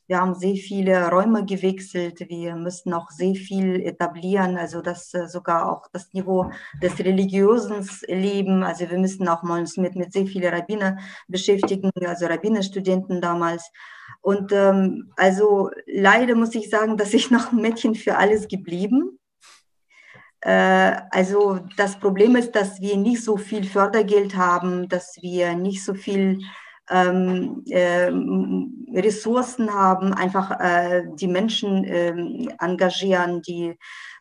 Wir 0.08 0.20
haben 0.20 0.36
sehr 0.36 0.56
viele 0.56 1.10
Räume 1.10 1.46
gewechselt. 1.46 2.20
Wir 2.30 2.56
müssen 2.56 2.94
auch 2.94 3.10
sehr 3.10 3.34
viel 3.34 3.82
etablieren, 3.82 4.58
also 4.58 4.82
das 4.82 5.14
äh, 5.16 5.28
sogar 5.28 5.72
auch 5.72 5.88
das 5.92 6.14
Niveau 6.14 6.52
des 6.82 7.00
religiösen 7.00 7.88
Lebens. 8.08 8.66
Also 8.66 8.90
wir 8.90 9.00
müssen 9.00 9.28
auch 9.28 9.42
mal 9.42 9.60
uns 9.60 9.78
mit, 9.78 9.96
mit 9.96 10.14
sehr 10.14 10.28
vielen 10.28 10.54
Rabbiner 10.54 10.98
beschäftigen, 11.28 11.90
also 12.06 12.28
Rabbinerstudenten 12.28 13.20
damals. 13.20 13.72
Und 14.22 14.52
ähm, 14.52 15.12
also 15.18 15.72
leider 15.88 16.36
muss 16.36 16.54
ich 16.54 16.70
sagen, 16.70 16.98
dass 16.98 17.14
ich 17.16 17.32
noch 17.32 17.52
ein 17.52 17.62
Mädchen 17.62 17.96
für 17.96 18.18
alles 18.18 18.48
geblieben. 18.48 19.20
Äh, 20.42 21.02
also 21.10 21.60
das 21.78 22.00
Problem 22.00 22.36
ist, 22.36 22.52
dass 22.56 22.80
wir 22.80 22.98
nicht 22.98 23.24
so 23.24 23.38
viel 23.38 23.64
Fördergeld 23.64 24.36
haben, 24.36 24.88
dass 24.88 25.18
wir 25.22 25.56
nicht 25.56 25.84
so 25.84 25.96
viel 25.96 26.42
ähm, 26.90 27.64
äh, 27.68 28.12
Ressourcen 29.00 29.74
haben, 29.74 30.14
einfach 30.14 30.52
äh, 30.60 31.04
die 31.16 31.28
Menschen 31.28 31.84
äh, 31.84 32.14
engagieren, 32.60 33.42
die 33.42 33.78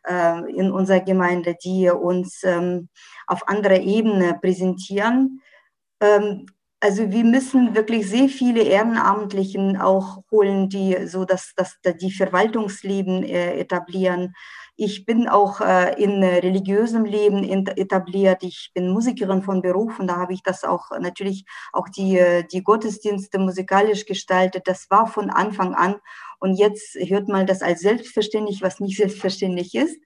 äh, 0.07 0.51
in 0.51 0.71
unserer 0.71 1.01
Gemeinde, 1.01 1.55
die 1.63 1.89
uns 1.89 2.43
ähm, 2.43 2.89
auf 3.27 3.47
anderer 3.47 3.79
Ebene 3.79 4.37
präsentieren. 4.41 5.41
Ähm, 6.01 6.47
also 6.79 7.09
wir 7.11 7.23
müssen 7.23 7.75
wirklich 7.75 8.07
sehr 8.07 8.29
viele 8.29 8.61
Ehrenamtlichen 8.61 9.77
auch 9.77 10.23
holen, 10.29 10.69
die 10.69 11.07
so 11.07 11.25
dass, 11.25 11.53
dass 11.55 11.79
die 11.99 12.11
Verwaltungsleben 12.11 13.23
äh, 13.23 13.59
etablieren, 13.59 14.35
ich 14.77 15.05
bin 15.05 15.29
auch 15.29 15.61
äh, 15.61 16.01
in 16.01 16.21
religiösem 16.21 17.05
Leben 17.05 17.43
etabliert. 17.43 18.43
Ich 18.43 18.71
bin 18.73 18.91
Musikerin 18.91 19.41
von 19.41 19.61
Beruf 19.61 19.99
und 19.99 20.07
da 20.07 20.17
habe 20.17 20.33
ich 20.33 20.43
das 20.43 20.63
auch 20.63 20.91
natürlich 20.99 21.45
auch 21.71 21.87
die, 21.87 22.17
äh, 22.17 22.43
die 22.43 22.63
Gottesdienste 22.63 23.39
musikalisch 23.39 24.05
gestaltet. 24.05 24.67
Das 24.67 24.89
war 24.89 25.07
von 25.07 25.29
Anfang 25.29 25.75
an. 25.75 25.95
Und 26.39 26.55
jetzt 26.55 26.95
hört 26.95 27.29
man 27.29 27.47
das 27.47 27.61
als 27.61 27.81
selbstverständlich, 27.81 28.61
was 28.61 28.79
nicht 28.79 28.97
selbstverständlich 28.97 29.75
ist. 29.75 29.99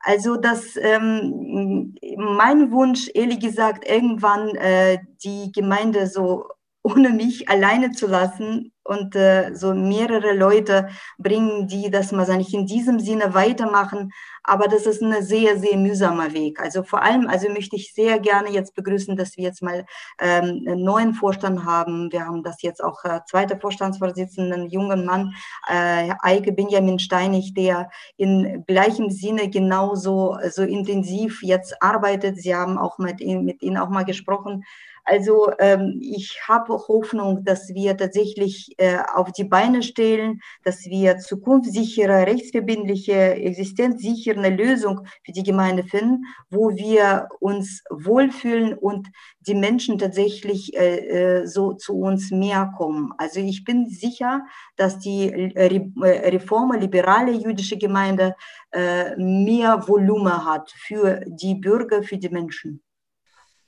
Also 0.00 0.36
das 0.36 0.76
ähm, 0.76 1.94
mein 2.16 2.70
Wunsch, 2.70 3.10
ehrlich 3.12 3.40
gesagt, 3.40 3.88
irgendwann 3.88 4.54
äh, 4.54 4.98
die 5.24 5.50
Gemeinde 5.52 6.06
so 6.06 6.46
ohne 6.86 7.10
mich 7.10 7.48
alleine 7.48 7.90
zu 7.90 8.06
lassen 8.06 8.72
und 8.84 9.16
äh, 9.16 9.52
so 9.56 9.74
mehrere 9.74 10.32
Leute 10.34 10.88
bringen, 11.18 11.66
die 11.66 11.90
das 11.90 12.12
mal 12.12 12.24
nicht 12.36 12.54
in 12.54 12.64
diesem 12.64 13.00
Sinne 13.00 13.34
weitermachen. 13.34 14.12
Aber 14.44 14.68
das 14.68 14.86
ist 14.86 15.02
ein 15.02 15.24
sehr, 15.24 15.58
sehr 15.58 15.76
mühsamer 15.76 16.32
Weg. 16.32 16.60
Also 16.60 16.84
vor 16.84 17.02
allem, 17.02 17.26
also 17.26 17.48
möchte 17.48 17.74
ich 17.74 17.92
sehr 17.92 18.20
gerne 18.20 18.50
jetzt 18.50 18.76
begrüßen, 18.76 19.16
dass 19.16 19.36
wir 19.36 19.42
jetzt 19.42 19.62
mal 19.62 19.84
ähm, 20.20 20.62
einen 20.64 20.84
neuen 20.84 21.14
Vorstand 21.14 21.64
haben. 21.64 22.12
Wir 22.12 22.24
haben 22.24 22.44
das 22.44 22.62
jetzt 22.62 22.84
auch 22.84 23.04
äh, 23.04 23.18
zweiter 23.28 23.58
Vorstandsvorsitzenden, 23.58 24.68
jungen 24.70 25.04
Mann, 25.04 25.34
äh, 25.68 26.12
Eike 26.20 26.52
Benjamin 26.52 27.00
Steinig, 27.00 27.54
der 27.54 27.90
in 28.16 28.64
gleichem 28.68 29.10
Sinne 29.10 29.50
genauso 29.50 30.38
so 30.50 30.62
intensiv 30.62 31.42
jetzt 31.42 31.82
arbeitet. 31.82 32.38
Sie 32.38 32.54
haben 32.54 32.78
auch 32.78 32.98
mit, 32.98 33.18
mit 33.18 33.60
Ihnen 33.62 33.78
auch 33.78 33.88
mal 33.88 34.04
gesprochen 34.04 34.62
also 35.06 35.52
ähm, 35.60 36.00
ich 36.02 36.40
habe 36.48 36.72
Hoffnung, 36.72 37.44
dass 37.44 37.68
wir 37.68 37.96
tatsächlich 37.96 38.74
äh, 38.78 38.98
auf 39.14 39.30
die 39.30 39.44
Beine 39.44 39.84
stellen, 39.84 40.40
dass 40.64 40.84
wir 40.84 41.18
zukunftssichere, 41.18 42.26
rechtsverbindliche, 42.26 43.36
existenzsichere 43.36 44.50
Lösung 44.50 45.06
für 45.24 45.30
die 45.30 45.44
Gemeinde 45.44 45.84
finden, 45.84 46.24
wo 46.50 46.74
wir 46.74 47.28
uns 47.38 47.84
wohlfühlen 47.88 48.74
und 48.74 49.06
die 49.40 49.54
Menschen 49.54 49.96
tatsächlich 49.98 50.76
äh, 50.76 50.96
äh 50.96 51.46
so 51.46 51.74
zu 51.74 52.00
uns 52.00 52.32
mehr 52.32 52.72
kommen. 52.76 53.12
Also 53.16 53.38
ich 53.38 53.64
bin 53.64 53.88
sicher, 53.88 54.44
dass 54.74 54.98
die 54.98 55.28
Re 55.28 55.92
äh, 56.02 56.30
Reforme 56.30 56.78
liberale 56.78 57.30
jüdische 57.30 57.78
Gemeinde 57.78 58.34
äh, 58.72 59.14
mehr 59.16 59.86
Volumen 59.86 60.44
hat 60.44 60.72
für 60.72 61.20
die 61.26 61.54
Bürger, 61.54 62.02
für 62.02 62.18
die 62.18 62.28
Menschen. 62.28 62.82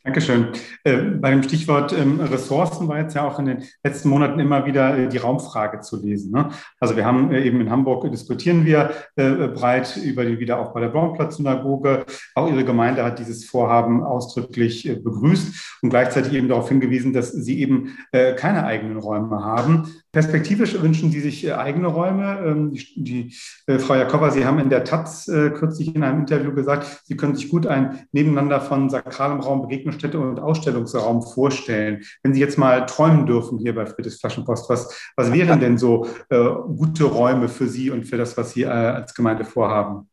Dankeschön. 0.08 0.46
Äh, 0.84 0.96
bei 0.96 1.30
dem 1.32 1.42
Stichwort 1.42 1.92
ähm, 1.92 2.18
Ressourcen 2.18 2.88
war 2.88 2.98
jetzt 2.98 3.14
ja 3.14 3.28
auch 3.28 3.38
in 3.38 3.44
den 3.44 3.64
letzten 3.84 4.08
Monaten 4.08 4.40
immer 4.40 4.64
wieder 4.64 4.96
äh, 4.96 5.06
die 5.06 5.18
Raumfrage 5.18 5.80
zu 5.80 6.00
lesen. 6.00 6.32
Ne? 6.32 6.48
Also 6.80 6.96
wir 6.96 7.04
haben 7.04 7.30
äh, 7.30 7.42
eben 7.42 7.60
in 7.60 7.68
Hamburg 7.68 8.10
diskutieren 8.10 8.64
wir 8.64 8.90
breit 9.16 9.98
über 10.02 10.24
den 10.24 10.38
Wiederaufbau 10.38 10.80
der 10.80 10.88
Baumplatz-Synagoge. 10.88 12.06
Auch 12.34 12.48
Ihre 12.48 12.64
Gemeinde 12.64 13.04
hat 13.04 13.18
dieses 13.18 13.44
Vorhaben 13.44 14.02
ausdrücklich 14.02 14.90
begrüßt 15.02 15.78
und 15.82 15.90
gleichzeitig 15.90 16.32
eben 16.32 16.48
darauf 16.48 16.68
hingewiesen, 16.68 17.12
dass 17.12 17.32
Sie 17.32 17.60
eben 17.60 17.96
keine 18.36 18.64
eigenen 18.64 18.96
Räume 18.96 19.44
haben. 19.44 19.92
Perspektivisch 20.12 20.80
wünschen 20.80 21.10
Sie 21.10 21.20
sich 21.20 21.52
eigene 21.52 21.88
Räume. 21.88 22.38
Ähm, 22.46 22.72
die, 22.72 23.34
Frau 23.78 23.94
Jakoba, 23.94 24.30
Sie 24.30 24.46
haben 24.46 24.60
in 24.60 24.70
der 24.70 24.84
Taz 24.84 25.26
kürzlich 25.26 25.94
in 25.94 26.04
einem 26.04 26.20
Interview 26.20 26.54
gesagt, 26.54 27.02
Sie 27.04 27.16
können 27.16 27.34
sich 27.34 27.48
gut 27.48 27.66
ein 27.66 28.06
Nebeneinander 28.12 28.60
von 28.60 28.88
sakralem 28.88 29.40
Raum 29.40 29.62
begegnen 29.62 29.97
Städte- 29.98 30.18
und 30.18 30.38
Ausstellungsraum 30.38 31.22
vorstellen? 31.22 32.02
Wenn 32.22 32.34
Sie 32.34 32.40
jetzt 32.40 32.58
mal 32.58 32.86
träumen 32.86 33.26
dürfen 33.26 33.58
hier 33.58 33.74
bei 33.74 33.86
Friedrichs 33.86 34.20
Flaschenpost, 34.20 34.68
was, 34.70 35.10
was 35.16 35.32
wären 35.32 35.60
denn 35.60 35.78
so 35.78 36.06
äh, 36.30 36.38
gute 36.76 37.04
Räume 37.04 37.48
für 37.48 37.68
Sie 37.68 37.90
und 37.90 38.04
für 38.04 38.16
das, 38.16 38.36
was 38.36 38.52
Sie 38.52 38.62
äh, 38.62 38.68
als 38.68 39.14
Gemeinde 39.14 39.44
vorhaben? 39.44 40.08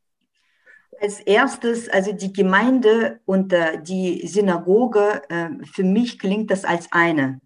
Als 1.02 1.19
erstes, 1.19 1.89
also 1.89 2.13
die 2.13 2.32
Gemeinde 2.32 3.19
und 3.26 3.52
äh, 3.52 3.82
die 3.82 4.26
Synagoge, 4.28 5.21
äh, 5.30 5.50
für 5.74 5.84
mich 5.84 6.19
klingt 6.19 6.52
das 6.52 6.63
als 6.63 6.88
eine. 6.91 7.41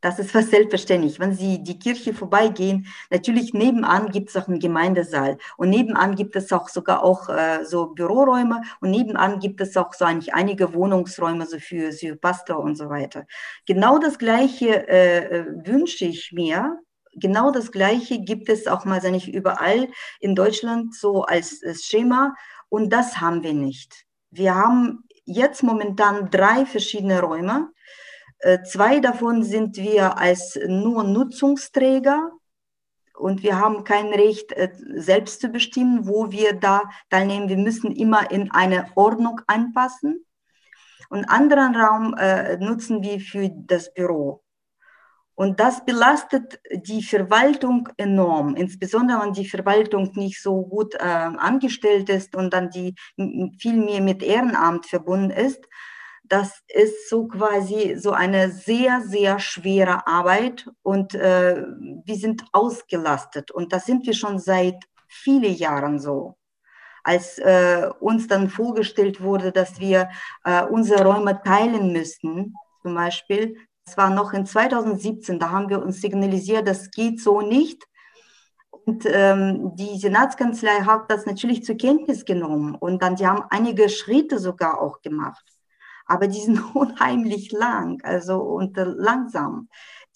Das 0.00 0.18
ist 0.18 0.30
fast 0.30 0.50
selbstverständlich. 0.50 1.20
Wenn 1.20 1.34
Sie 1.34 1.62
die 1.62 1.78
Kirche 1.78 2.14
vorbeigehen, 2.14 2.86
natürlich 3.10 3.52
nebenan 3.52 4.10
gibt 4.10 4.30
es 4.30 4.36
auch 4.36 4.48
einen 4.48 4.58
Gemeindesaal 4.58 5.36
und 5.56 5.70
nebenan 5.70 6.14
gibt 6.14 6.36
es 6.36 6.52
auch 6.52 6.68
sogar 6.68 7.02
auch 7.04 7.28
äh, 7.28 7.64
so 7.64 7.88
Büroräume 7.88 8.62
und 8.80 8.90
nebenan 8.90 9.40
gibt 9.40 9.60
es 9.60 9.76
auch 9.76 9.92
so 9.92 10.04
eigentlich 10.04 10.32
einige 10.32 10.72
Wohnungsräume 10.72 11.46
so 11.46 11.58
für, 11.58 11.92
für 11.92 12.16
Pastor 12.16 12.58
und 12.60 12.76
so 12.76 12.88
weiter. 12.88 13.26
Genau 13.66 13.98
das 13.98 14.18
Gleiche 14.18 14.88
äh, 14.88 15.40
äh 15.40 15.46
wünsche 15.66 16.06
ich 16.06 16.32
mir. 16.32 16.78
Genau 17.14 17.50
das 17.50 17.72
Gleiche 17.72 18.20
gibt 18.20 18.48
es 18.48 18.66
auch 18.66 18.84
mal 18.84 19.00
nicht 19.10 19.28
überall 19.28 19.88
in 20.20 20.34
Deutschland 20.34 20.94
so 20.94 21.22
als, 21.22 21.62
als 21.64 21.84
Schema 21.84 22.34
und 22.68 22.92
das 22.92 23.20
haben 23.20 23.42
wir 23.42 23.52
nicht. 23.52 24.06
Wir 24.30 24.54
haben 24.54 25.04
jetzt 25.24 25.62
momentan 25.62 26.30
drei 26.30 26.64
verschiedene 26.66 27.20
Räume 27.20 27.70
zwei 28.64 29.00
davon 29.00 29.42
sind 29.42 29.76
wir 29.76 30.18
als 30.18 30.58
nur 30.66 31.04
Nutzungsträger 31.04 32.32
und 33.20 33.42
wir 33.42 33.58
haben 33.58 33.84
kein 33.84 34.06
Recht, 34.08 34.52
äh, 34.52 34.70
selbst 34.94 35.40
zu 35.40 35.48
bestimmen, 35.48 36.06
wo 36.08 36.30
wir 36.32 36.54
da 36.54 36.82
teilnehmen. 37.10 37.48
Wir 37.48 37.58
müssen 37.58 37.92
immer 37.92 38.30
in 38.30 38.50
eine 38.50 38.86
Ordnung 38.96 39.40
anpassen. 39.46 40.24
und 41.10 41.24
anderen 41.24 41.74
Raum 41.74 42.14
äh, 42.14 42.56
nutzen 42.58 43.02
wir 43.02 43.18
für 43.20 43.50
das 43.50 43.92
Büro. 43.92 44.44
Und 45.34 45.58
das 45.58 45.84
belastet 45.84 46.60
die 46.86 47.02
Verwaltung 47.02 47.88
enorm, 47.96 48.54
insbesondere 48.54 49.22
wenn 49.22 49.32
die 49.32 49.48
Verwaltung 49.48 50.12
nicht 50.14 50.40
so 50.40 50.62
gut 50.62 50.94
äh, 50.94 50.98
angestellt 50.98 52.10
ist 52.10 52.36
und 52.36 52.52
dann 52.52 52.70
die 52.70 52.94
viel 53.58 53.76
mehr 53.76 54.02
mit 54.02 54.22
Ehrenamt 54.22 54.86
verbunden 54.86 55.30
ist. 55.30 55.64
Das 56.30 56.62
ist 56.68 57.10
so 57.10 57.26
quasi 57.26 57.96
so 57.98 58.12
eine 58.12 58.52
sehr, 58.52 59.02
sehr 59.02 59.38
schwere 59.40 60.06
Arbeit 60.06 60.70
und 60.82 61.14
äh, 61.14 61.62
wir 62.04 62.16
sind 62.16 62.44
ausgelastet. 62.52 63.50
Und 63.50 63.72
das 63.72 63.84
sind 63.84 64.06
wir 64.06 64.14
schon 64.14 64.38
seit 64.38 64.76
vielen 65.08 65.52
Jahren 65.54 65.98
so 65.98 66.36
als 67.02 67.38
äh, 67.38 67.88
uns 67.98 68.28
dann 68.28 68.48
vorgestellt 68.48 69.20
wurde, 69.20 69.52
dass 69.52 69.80
wir 69.80 70.10
äh, 70.44 70.64
unsere 70.64 71.04
Räume 71.04 71.40
teilen 71.42 71.92
müssten, 71.92 72.54
zum 72.82 72.94
Beispiel, 72.94 73.56
das 73.84 73.96
war 73.96 74.10
noch 74.10 74.32
in 74.32 74.46
2017, 74.46 75.38
da 75.38 75.50
haben 75.50 75.68
wir 75.68 75.82
uns 75.82 76.00
signalisiert, 76.00 76.68
das 76.68 76.90
geht 76.90 77.20
so 77.20 77.40
nicht. 77.40 77.84
Und 78.70 79.04
ähm, 79.06 79.74
die 79.74 79.98
Senatskanzlei 79.98 80.82
hat 80.82 81.10
das 81.10 81.26
natürlich 81.26 81.64
zur 81.64 81.76
Kenntnis 81.76 82.24
genommen 82.24 82.74
und 82.74 83.02
dann, 83.02 83.16
die 83.16 83.26
haben 83.26 83.42
einige 83.50 83.88
Schritte 83.88 84.38
sogar 84.38 84.80
auch 84.80 85.02
gemacht. 85.02 85.44
Aber 86.10 86.26
die 86.26 86.40
sind 86.40 86.58
unheimlich 86.74 87.52
lang, 87.52 88.00
also 88.02 88.40
und 88.40 88.76
äh, 88.76 88.84
langsam. 88.84 89.68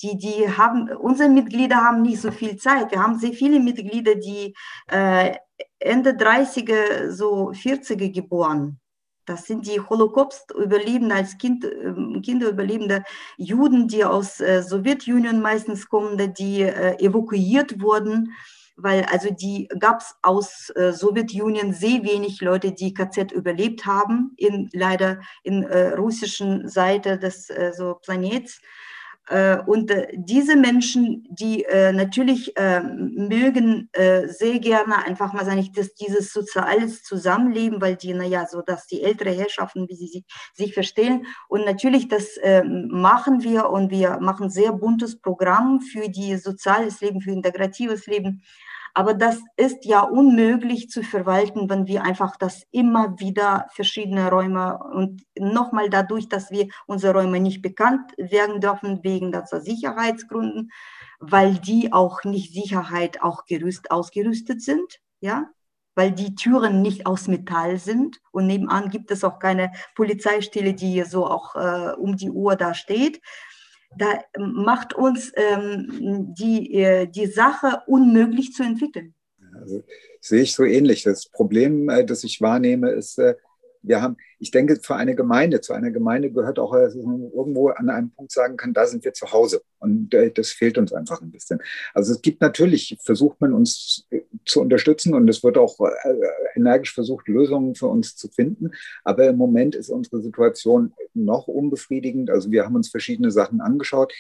Die, 0.03 0.19
die 0.19 0.49
haben, 0.51 0.91
unsere 0.91 1.29
Mitglieder 1.29 1.77
haben 1.77 2.03
nicht 2.03 2.21
so 2.21 2.33
viel 2.33 2.57
Zeit. 2.57 2.91
Wir 2.91 3.01
haben 3.01 3.19
sehr 3.19 3.33
viele 3.33 3.61
Mitglieder, 3.61 4.17
die 4.17 4.55
äh, 4.89 5.37
Ende 5.79 6.11
30er, 6.11 7.11
so 7.13 7.51
40er 7.53 8.13
geboren 8.13 8.81
das 9.27 9.47
sind 9.47 9.67
die 9.67 9.81
Holocaust-Überlebenden 9.81 11.13
als 11.13 11.39
kind, 11.39 11.65
ähm, 11.65 12.21
Kinderüberlebende 12.23 13.05
Juden, 13.37 13.89
die 13.89 14.05
aus 14.05 14.41
äh, 14.41 14.63
Sowjetunion 14.63 15.41
meistens 15.41 15.89
kommen, 15.89 16.35
die 16.35 16.63
äh, 16.63 16.97
evakuiert 16.99 17.81
wurden, 17.81 18.33
weil 18.77 19.05
also 19.05 19.31
die 19.31 19.69
gab 19.79 20.01
es 20.01 20.17
aus 20.23 20.71
äh, 20.71 20.93
Sowjetunion 20.93 21.73
sehr 21.73 22.03
wenig 22.03 22.41
Leute, 22.41 22.73
die 22.73 22.95
KZ 22.95 23.33
überlebt 23.33 23.87
haben, 23.87 24.33
in, 24.37 24.69
leider 24.73 25.21
in 25.43 25.63
äh, 25.63 25.95
russischen 25.95 26.69
Seite 26.69 27.19
des 27.19 27.51
äh, 27.51 27.73
so 27.77 27.95
Planets. 27.95 28.61
Äh, 29.29 29.59
und 29.67 29.91
äh, 29.91 30.09
diese 30.15 30.57
Menschen, 30.57 31.27
die 31.31 31.65
äh, 31.65 31.93
natürlich 31.93 32.55
mögen 32.57 33.89
sehr 33.95 34.59
gerne 34.59 35.05
einfach 35.05 35.33
mal 35.33 35.45
sagen, 35.45 35.69
dass 35.75 35.95
dieses 35.95 36.33
soziales 36.33 37.03
Zusammenleben, 37.03 37.81
weil 37.81 37.97
die, 37.97 38.13
naja, 38.15 38.47
so 38.47 38.63
dass 38.63 38.87
die 38.87 39.03
ältere 39.03 39.31
Herrschaften, 39.31 39.89
wie 39.89 39.95
sie 39.95 40.07
sich, 40.07 40.25
sich 40.53 40.75
verstehen. 40.75 41.27
Und 41.49 41.65
natürlich, 41.65 42.09
das 42.09 42.39
machen 42.65 43.43
wir 43.43 43.71
und 43.71 43.91
wir 43.91 44.19
machen 44.21 44.51
sehr 44.51 44.73
buntes 44.73 45.21
Programm 45.21 45.81
für 45.81 46.09
die 46.09 46.37
soziales 46.37 47.01
Leben, 47.01 47.21
für 47.21 47.31
integratives 47.31 48.07
Leben. 48.07 48.43
Aber 48.97 49.13
das 49.13 49.41
ist 49.57 49.85
ja 49.85 50.03
unmöglich 50.03 50.89
zu 50.89 51.03
verwalten, 51.03 51.69
wenn 51.69 51.89
wir 51.89 52.05
einfach 52.05 52.37
das 52.37 52.63
immer 52.71 53.19
wieder 53.19 53.67
verschiedene 53.73 54.31
Räume 54.31 54.79
und 54.79 55.25
nochmal 55.37 55.91
dadurch, 55.91 56.29
dass 56.29 56.53
wir 56.53 56.69
unsere 56.87 57.15
Räume 57.15 57.41
nicht 57.41 57.61
bekannt 57.61 58.13
werden 58.17 58.61
dürfen 58.61 59.03
wegen 59.03 59.33
der 59.33 59.47
Sicherheitsgründen, 59.47 60.71
weil 61.19 61.55
die 61.55 61.93
auch 61.93 62.23
nicht 62.23 62.55
Sicherheit 62.55 63.21
auch 63.21 63.47
gerüst, 63.47 63.91
ausgerüstet 63.91 64.63
sind, 64.63 65.01
ja, 65.21 65.51
weil 65.97 66.13
die 66.13 66.37
Türen 66.37 66.81
nicht 66.81 67.05
aus 67.05 67.27
Metall 67.27 67.79
sind 67.79 68.21
und 68.31 68.47
nebenan 68.47 68.91
gibt 68.91 69.11
es 69.11 69.25
auch 69.25 69.41
keine 69.41 69.73
Polizeistelle, 69.97 70.73
die 70.73 71.03
so 71.03 71.27
auch 71.27 71.57
äh, 71.57 71.95
um 71.97 72.17
die 72.17 72.31
Uhr 72.31 72.55
da 72.55 72.75
steht 72.75 73.21
da 73.99 74.19
macht 74.39 74.95
uns 74.95 75.33
ähm, 75.37 76.35
die, 76.39 76.75
äh, 76.75 77.07
die 77.07 77.27
Sache 77.27 77.83
unmöglich 77.87 78.53
zu 78.53 78.63
entwickeln. 78.63 79.15
Also, 79.55 79.83
sehe 80.21 80.43
ich 80.43 80.55
so 80.55 80.65
ähnlich. 80.65 81.03
Das 81.03 81.29
Problem, 81.29 81.89
äh, 81.89 82.05
das 82.05 82.25
ich 82.25 82.41
wahrnehme, 82.41 82.91
ist, 82.91 83.19
äh, 83.19 83.35
wir 83.87 84.03
haben, 84.03 84.17
ich 84.39 84.51
denke, 84.51 84.77
für 84.83 84.97
eine 84.97 85.15
Gemeinde, 85.15 85.61
zu 85.61 85.73
einer 85.73 85.91
Gemeinde 85.91 86.31
gehört 86.31 86.59
auch, 86.59 86.73
dass 86.75 86.95
man 86.95 87.31
irgendwo 87.33 87.69
an 87.69 87.91
einem 87.91 88.11
Punkt 88.11 88.33
sagen 88.33 88.57
kann, 88.57 88.73
da 88.73 88.87
sind 88.87 89.05
wir 89.05 89.13
zu 89.13 89.31
Hause. 89.33 89.63
Und 89.79 90.13
äh, 90.15 90.31
das 90.33 90.51
fehlt 90.51 90.79
uns 90.79 90.93
einfach 90.93 91.21
ein 91.21 91.31
bisschen. 91.31 91.61
Also 91.93 92.13
es 92.13 92.23
gibt 92.23 92.41
natürlich, 92.41 92.97
versucht 93.03 93.41
man 93.41 93.53
uns 93.53 94.07
äh, 94.11 94.21
zu 94.45 94.61
unterstützen 94.61 95.15
und 95.15 95.29
es 95.29 95.45
wird 95.45 95.59
auch 95.59 95.79
äh, 95.81 96.15
energisch 96.57 96.95
versucht, 96.95 97.29
Lösungen 97.29 97.75
für 97.75 97.87
uns 97.87 98.17
zu 98.17 98.29
finden. 98.29 98.71
Aber 99.05 99.29
im 99.29 99.37
Moment 99.37 99.75
ist 99.75 99.91
unsere 99.91 100.21
Situation 100.21 100.93
noch 101.13 101.47
unbefriedigend. 101.47 102.31
Also 102.31 102.51
wir 102.51 102.65
haben 102.65 102.77
uns 102.77 102.89
verschiedene 102.89 103.31
Sachen 103.31 103.61
angeschaut. 103.61 104.13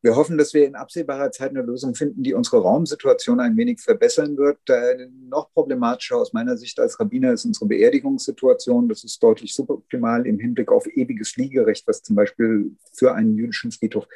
Wir 0.00 0.14
hoffen, 0.14 0.38
dass 0.38 0.54
wir 0.54 0.64
in 0.64 0.76
absehbarer 0.76 1.32
Zeit 1.32 1.50
eine 1.50 1.62
Lösung 1.62 1.94
finden, 1.96 2.22
die 2.22 2.32
unsere 2.32 2.62
Raumsituation 2.62 3.40
ein 3.40 3.56
wenig 3.56 3.80
verbessern 3.80 4.36
wird. 4.36 4.58
Äh, 4.68 5.08
noch 5.28 5.52
problematischer 5.52 6.16
aus 6.16 6.32
meiner 6.32 6.56
Sicht 6.56 6.78
als 6.78 7.00
Rabbiner 7.00 7.32
ist 7.32 7.44
unsere 7.44 7.66
Beerdigungssituation. 7.66 8.88
Das 8.88 9.02
ist 9.02 9.20
deutlich 9.20 9.54
suboptimal 9.54 10.24
im 10.24 10.38
Hinblick 10.38 10.70
auf 10.70 10.86
ewiges 10.86 11.36
Liegerecht, 11.36 11.86
was 11.88 12.02
zum 12.02 12.14
Beispiel 12.14 12.76
für 12.92 13.12
einen 13.14 13.36
jüdischen 13.36 13.72
Friedhof 13.72 14.06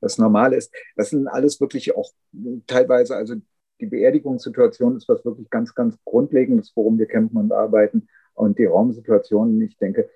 das 0.00 0.16
normal 0.16 0.54
ist. 0.54 0.72
Das 0.96 1.10
sind 1.10 1.28
alles 1.28 1.60
wirklich 1.60 1.94
auch 1.94 2.10
teilweise, 2.66 3.14
also 3.14 3.34
die 3.80 3.86
Beerdigungssituation 3.86 4.96
ist 4.96 5.06
was 5.06 5.22
wirklich 5.26 5.50
ganz, 5.50 5.74
ganz 5.74 5.98
Grundlegendes, 6.06 6.72
worum 6.74 6.98
wir 6.98 7.06
kämpfen 7.06 7.36
und 7.36 7.52
arbeiten. 7.52 8.08
Und 8.32 8.58
die 8.58 8.64
Raumsituation, 8.64 9.60
ich 9.60 9.76
denke, 9.76 10.08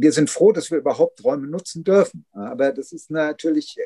wir 0.00 0.12
sind 0.12 0.30
froh, 0.30 0.52
dass 0.52 0.70
wir 0.70 0.78
überhaupt 0.78 1.24
Räume 1.24 1.48
nutzen 1.48 1.82
dürfen. 1.82 2.24
Aber 2.32 2.72
das 2.72 2.92
ist 2.92 3.10
natürlich, 3.10 3.76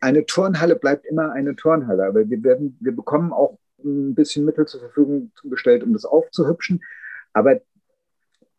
eine 0.00 0.24
Turnhalle 0.24 0.76
bleibt 0.76 1.04
immer 1.04 1.32
eine 1.32 1.54
Turnhalle. 1.54 2.06
Aber 2.06 2.28
wir, 2.28 2.42
werden, 2.42 2.78
wir 2.80 2.96
bekommen 2.96 3.32
auch 3.32 3.58
ein 3.84 4.14
bisschen 4.14 4.46
Mittel 4.46 4.66
zur 4.66 4.80
Verfügung 4.80 5.32
gestellt, 5.44 5.82
um 5.82 5.92
das 5.92 6.06
aufzuhübschen. 6.06 6.82
Aber 7.34 7.60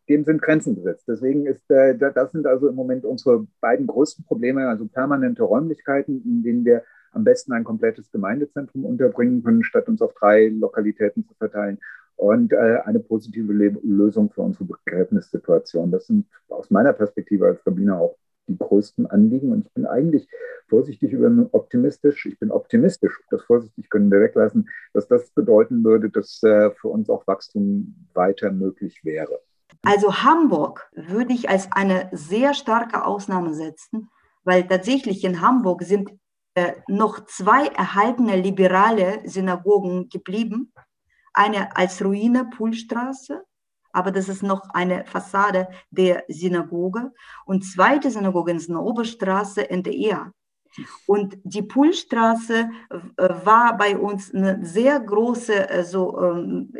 dem 0.08 0.24
sind 0.24 0.40
Grenzen 0.40 0.76
gesetzt. 0.76 1.04
Deswegen 1.08 1.46
ist, 1.46 1.68
äh, 1.68 1.98
das 1.98 2.30
sind 2.30 2.46
also 2.46 2.68
im 2.68 2.76
Moment 2.76 3.04
unsere 3.04 3.46
beiden 3.60 3.88
größten 3.88 4.24
Probleme, 4.24 4.68
also 4.68 4.86
permanente 4.86 5.42
Räumlichkeiten, 5.42 6.22
in 6.24 6.42
denen 6.44 6.64
wir 6.64 6.84
am 7.10 7.24
besten 7.24 7.52
ein 7.52 7.64
komplettes 7.64 8.10
Gemeindezentrum 8.12 8.84
unterbringen 8.84 9.42
können, 9.42 9.64
statt 9.64 9.88
uns 9.88 10.00
auf 10.00 10.14
drei 10.14 10.46
Lokalitäten 10.48 11.26
zu 11.26 11.34
verteilen 11.34 11.78
und 12.18 12.52
äh, 12.52 12.80
eine 12.84 12.98
positive 12.98 13.52
Le 13.52 13.76
Lösung 13.82 14.30
für 14.30 14.42
unsere 14.42 14.64
Begräbnissituation. 14.64 15.90
Das 15.92 16.08
sind 16.08 16.26
aus 16.48 16.68
meiner 16.68 16.92
Perspektive 16.92 17.46
als 17.46 17.64
Rabbiner 17.64 18.00
auch 18.00 18.16
die 18.48 18.58
größten 18.58 19.06
Anliegen. 19.06 19.52
Und 19.52 19.66
ich 19.66 19.72
bin 19.72 19.86
eigentlich 19.86 20.28
vorsichtig 20.68 21.12
über 21.12 21.30
optimistisch. 21.52 22.26
Ich 22.26 22.38
bin 22.38 22.50
optimistisch, 22.50 23.20
das 23.30 23.42
vorsichtig 23.42 23.88
können 23.88 24.10
wir 24.10 24.20
weglassen, 24.20 24.68
dass 24.94 25.06
das 25.06 25.30
bedeuten 25.30 25.84
würde, 25.84 26.10
dass 26.10 26.42
äh, 26.42 26.72
für 26.72 26.88
uns 26.88 27.08
auch 27.08 27.24
Wachstum 27.26 27.94
weiter 28.14 28.50
möglich 28.50 29.04
wäre. 29.04 29.40
Also 29.82 30.12
Hamburg 30.24 30.90
würde 30.94 31.32
ich 31.32 31.48
als 31.48 31.68
eine 31.70 32.08
sehr 32.10 32.52
starke 32.54 33.04
Ausnahme 33.04 33.54
setzen, 33.54 34.10
weil 34.42 34.66
tatsächlich 34.66 35.22
in 35.22 35.40
Hamburg 35.40 35.84
sind 35.84 36.10
äh, 36.54 36.72
noch 36.88 37.26
zwei 37.26 37.68
erhaltene 37.68 38.34
liberale 38.34 39.20
Synagogen 39.24 40.08
geblieben 40.08 40.72
eine 41.38 41.76
als 41.76 42.04
Ruine 42.04 42.46
Pulstraße, 42.46 43.44
aber 43.92 44.10
das 44.10 44.28
ist 44.28 44.42
noch 44.42 44.68
eine 44.70 45.06
Fassade 45.06 45.68
der 45.90 46.24
Synagoge. 46.28 47.12
Und 47.46 47.64
zweite 47.64 48.10
Synagoge 48.10 48.52
ist 48.52 48.68
eine 48.68 48.80
Oberstraße 48.80 49.70
NDR. 49.70 50.32
Und 51.06 51.38
die 51.44 51.62
Pulstraße 51.62 52.70
äh, 52.90 53.28
war 53.44 53.76
bei 53.76 53.96
uns 53.96 54.34
eine 54.34 54.64
sehr 54.64 55.00
große 55.00 55.68
also, 55.68 56.20
ähm, 56.20 56.72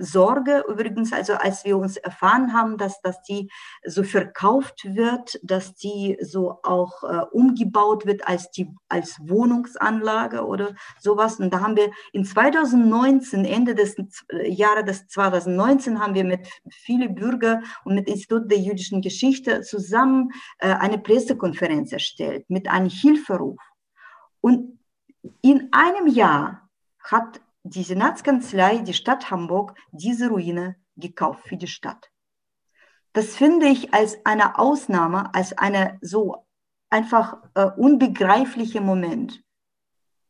Sorge 0.00 0.64
übrigens, 0.68 1.12
also 1.12 1.34
als 1.34 1.64
wir 1.64 1.76
uns 1.76 1.96
erfahren 1.96 2.52
haben, 2.52 2.76
dass, 2.76 3.00
dass 3.02 3.22
die 3.22 3.50
so 3.84 4.02
verkauft 4.02 4.84
wird, 4.84 5.38
dass 5.42 5.74
die 5.74 6.18
so 6.20 6.58
auch 6.62 7.02
äh, 7.02 7.24
umgebaut 7.32 8.06
wird 8.06 8.26
als, 8.26 8.50
die, 8.50 8.68
als 8.88 9.18
Wohnungsanlage 9.20 10.44
oder 10.44 10.74
sowas. 11.00 11.38
Und 11.40 11.52
da 11.52 11.60
haben 11.60 11.76
wir 11.76 11.90
in 12.12 12.24
2019, 12.24 13.44
Ende 13.44 13.74
des 13.74 13.96
Jahres 14.44 14.84
des 14.84 15.06
2019, 15.08 16.00
haben 16.00 16.14
wir 16.14 16.24
mit 16.24 16.48
vielen 16.70 17.14
Bürgern 17.14 17.64
und 17.84 17.94
mit 17.94 18.08
Institut 18.08 18.50
der 18.50 18.58
jüdischen 18.58 19.00
Geschichte 19.02 19.62
zusammen 19.62 20.30
äh, 20.58 20.68
eine 20.68 20.98
Pressekonferenz 20.98 21.92
erstellt 21.92 22.48
mit 22.48 22.68
einem 22.68 22.90
Hilferuf 23.36 23.60
und 24.40 24.78
in 25.42 25.68
einem 25.72 26.06
Jahr 26.06 26.68
hat 27.00 27.40
die 27.62 27.82
Senatskanzlei, 27.82 28.78
die 28.78 28.94
Stadt 28.94 29.30
Hamburg, 29.30 29.74
diese 29.90 30.28
Ruine 30.28 30.76
gekauft 30.96 31.48
für 31.48 31.56
die 31.56 31.66
Stadt. 31.66 32.10
Das 33.12 33.34
finde 33.34 33.66
ich 33.66 33.92
als 33.92 34.24
eine 34.24 34.58
Ausnahme, 34.58 35.34
als 35.34 35.56
eine 35.58 35.98
so 36.00 36.46
einfach 36.90 37.38
äh, 37.54 37.66
unbegreifliche 37.76 38.80
Moment. 38.80 39.42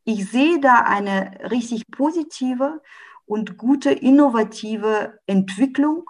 Ich 0.03 0.29
sehe 0.31 0.59
da 0.59 0.81
eine 0.81 1.37
richtig 1.51 1.83
positive 1.91 2.81
und 3.25 3.57
gute 3.57 3.91
innovative 3.91 5.19
Entwicklung 5.27 6.09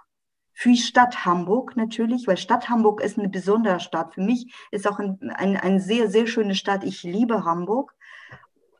für 0.59 0.75
Stadt 0.75 1.23
Hamburg 1.23 1.77
natürlich, 1.77 2.25
weil 2.25 2.35
Stadt 2.35 2.67
Hamburg 2.67 3.01
ist 3.01 3.19
eine 3.19 3.29
besondere 3.29 3.79
Stadt. 3.79 4.15
Für 4.15 4.21
mich 4.21 4.51
ist 4.71 4.87
auch 4.87 4.97
ein, 4.97 5.19
ein, 5.35 5.55
eine 5.55 5.79
sehr, 5.79 6.09
sehr 6.09 6.25
schöne 6.25 6.55
Stadt. 6.55 6.83
Ich 6.83 7.03
liebe 7.03 7.45
Hamburg, 7.45 7.93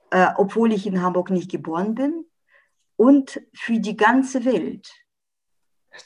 äh, 0.09 0.29
obwohl 0.37 0.73
ich 0.73 0.87
in 0.87 1.03
Hamburg 1.03 1.29
nicht 1.29 1.51
geboren 1.51 1.93
bin. 1.93 2.25
Und 2.95 3.39
für 3.53 3.79
die 3.79 3.95
ganze 3.95 4.43
Welt. 4.43 4.91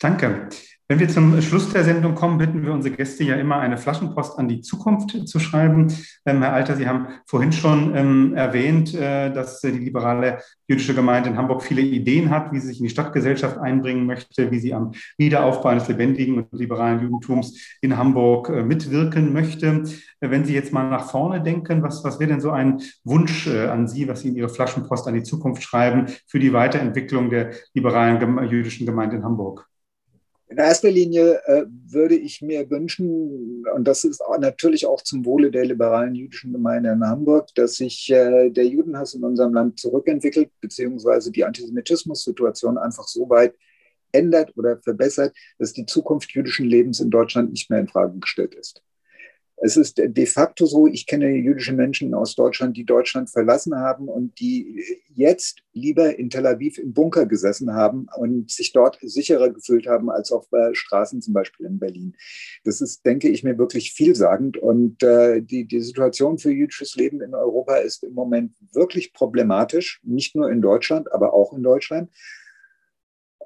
Danke. 0.02 0.50
Wenn 0.92 1.00
wir 1.00 1.08
zum 1.08 1.42
Schluss 1.42 1.72
der 1.72 1.86
Sendung 1.86 2.16
kommen, 2.16 2.38
bitten 2.38 2.66
wir 2.66 2.74
unsere 2.74 2.94
Gäste 2.94 3.24
ja 3.24 3.36
immer, 3.36 3.60
eine 3.60 3.78
Flaschenpost 3.78 4.38
an 4.38 4.50
die 4.50 4.60
Zukunft 4.60 5.26
zu 5.26 5.40
schreiben. 5.40 5.88
Ähm, 6.26 6.42
Herr 6.42 6.52
Alter, 6.52 6.76
Sie 6.76 6.86
haben 6.86 7.08
vorhin 7.26 7.54
schon 7.54 7.96
ähm, 7.96 8.34
erwähnt, 8.36 8.94
äh, 8.94 9.32
dass 9.32 9.62
die 9.62 9.70
liberale 9.70 10.40
jüdische 10.68 10.94
Gemeinde 10.94 11.30
in 11.30 11.38
Hamburg 11.38 11.64
viele 11.64 11.82
Ideen 11.82 12.30
hat, 12.30 12.52
wie 12.52 12.60
sie 12.60 12.68
sich 12.68 12.80
in 12.80 12.84
die 12.84 12.90
Stadtgesellschaft 12.90 13.58
einbringen 13.58 14.06
möchte, 14.06 14.52
wie 14.52 14.60
sie 14.60 14.74
am 14.74 14.92
Wiederaufbau 15.18 15.70
eines 15.70 15.88
lebendigen 15.88 16.40
und 16.40 16.48
liberalen 16.52 17.00
Judentums 17.00 17.58
in 17.80 17.96
Hamburg 17.96 18.50
äh, 18.50 18.62
mitwirken 18.62 19.32
möchte. 19.32 19.84
Äh, 20.20 20.30
wenn 20.30 20.44
Sie 20.44 20.54
jetzt 20.54 20.74
mal 20.74 20.90
nach 20.90 21.10
vorne 21.10 21.42
denken, 21.42 21.84
was, 21.84 22.04
was 22.04 22.20
wäre 22.20 22.32
denn 22.32 22.42
so 22.42 22.52
ein 22.52 22.82
Wunsch 23.06 23.48
äh, 23.48 23.68
an 23.68 23.88
Sie, 23.88 24.10
was 24.10 24.24
Sie 24.24 24.28
in 24.28 24.36
Ihre 24.36 24.50
Flaschenpost 24.50 25.08
an 25.08 25.14
die 25.14 25.24
Zukunft 25.24 25.64
schreiben 25.64 26.08
für 26.28 26.40
die 26.40 26.52
Weiterentwicklung 26.52 27.30
der 27.30 27.52
liberalen 27.74 28.50
jüdischen 28.50 28.86
Gemeinde 28.86 29.16
in 29.16 29.24
Hamburg? 29.24 29.71
In 30.52 30.58
erster 30.58 30.92
Linie 30.92 31.42
äh, 31.46 31.64
würde 31.88 32.16
ich 32.16 32.42
mir 32.42 32.70
wünschen, 32.70 33.66
und 33.74 33.88
das 33.88 34.04
ist 34.04 34.20
auch 34.20 34.38
natürlich 34.38 34.86
auch 34.86 35.02
zum 35.02 35.26
Wohle 35.26 35.50
der 35.50 35.64
liberalen 35.64 36.14
jüdischen 36.14 36.52
Gemeinde 36.52 36.92
in 36.92 37.08
Hamburg, 37.08 37.48
dass 37.56 37.76
sich 37.76 38.12
äh, 38.12 38.50
der 38.50 38.66
Judenhass 38.68 39.14
in 39.14 39.24
unserem 39.24 39.54
Land 39.54 39.80
zurückentwickelt, 39.80 40.50
beziehungsweise 40.60 41.32
die 41.32 41.46
Antisemitismus-Situation 41.46 42.78
einfach 42.78 43.08
so 43.08 43.30
weit 43.30 43.56
ändert 44.12 44.52
oder 44.58 44.78
verbessert, 44.82 45.34
dass 45.58 45.72
die 45.72 45.86
Zukunft 45.86 46.34
jüdischen 46.34 46.66
Lebens 46.66 47.00
in 47.00 47.12
Deutschland 47.12 47.52
nicht 47.52 47.70
mehr 47.70 47.80
in 47.80 47.88
Frage 47.88 48.20
gestellt 48.20 48.54
ist. 48.54 48.84
Es 49.64 49.78
ist 49.78 50.02
de 50.04 50.26
facto 50.26 50.66
so, 50.66 50.88
ich 50.88 51.06
kenne 51.06 51.30
jüdische 51.30 51.74
Menschen 51.74 52.16
aus 52.16 52.34
Deutschland, 52.34 52.76
die 52.76 52.84
Deutschland 52.84 53.30
verlassen 53.30 53.76
haben 53.76 54.08
und 54.08 54.40
die 54.40 54.84
jetzt 55.14 55.62
lieber 55.74 56.18
in 56.18 56.32
Tel 56.32 56.48
Aviv 56.48 56.80
im 56.80 56.94
Bunker 56.94 57.28
gesessen 57.28 57.74
haben 57.76 58.08
und 58.18 58.50
sich 58.50 58.74
dort 58.74 58.98
sicherer 59.04 59.52
gefühlt 59.52 59.86
haben 59.86 60.10
als 60.10 60.32
auf 60.32 60.52
äh, 60.52 60.74
Straßen 60.74 61.22
zum 61.22 61.36
Beispiel 61.36 61.68
in 61.68 61.78
Berlin. 61.78 62.16
Das 62.64 62.82
ist, 62.82 63.06
denke 63.06 63.30
ich 63.30 63.44
mir, 63.44 63.60
wirklich 63.60 63.94
vielsagend. 63.94 64.58
Und 64.58 65.04
äh, 65.04 65.42
die, 65.42 65.66
die 65.66 65.82
Situation 65.82 66.40
für 66.40 66.52
jüdisches 66.52 66.96
Leben 66.96 67.22
in 67.22 67.36
Europa 67.36 67.76
ist 67.76 68.04
im 68.04 68.14
Moment 68.14 68.54
wirklich 68.74 69.14
problematisch, 69.14 70.02
nicht 70.04 70.36
nur 70.36 70.50
in 70.50 70.64
Deutschland, 70.64 71.12
aber 71.14 71.36
auch 71.36 71.54
in 71.54 71.62
Deutschland. 71.62 72.10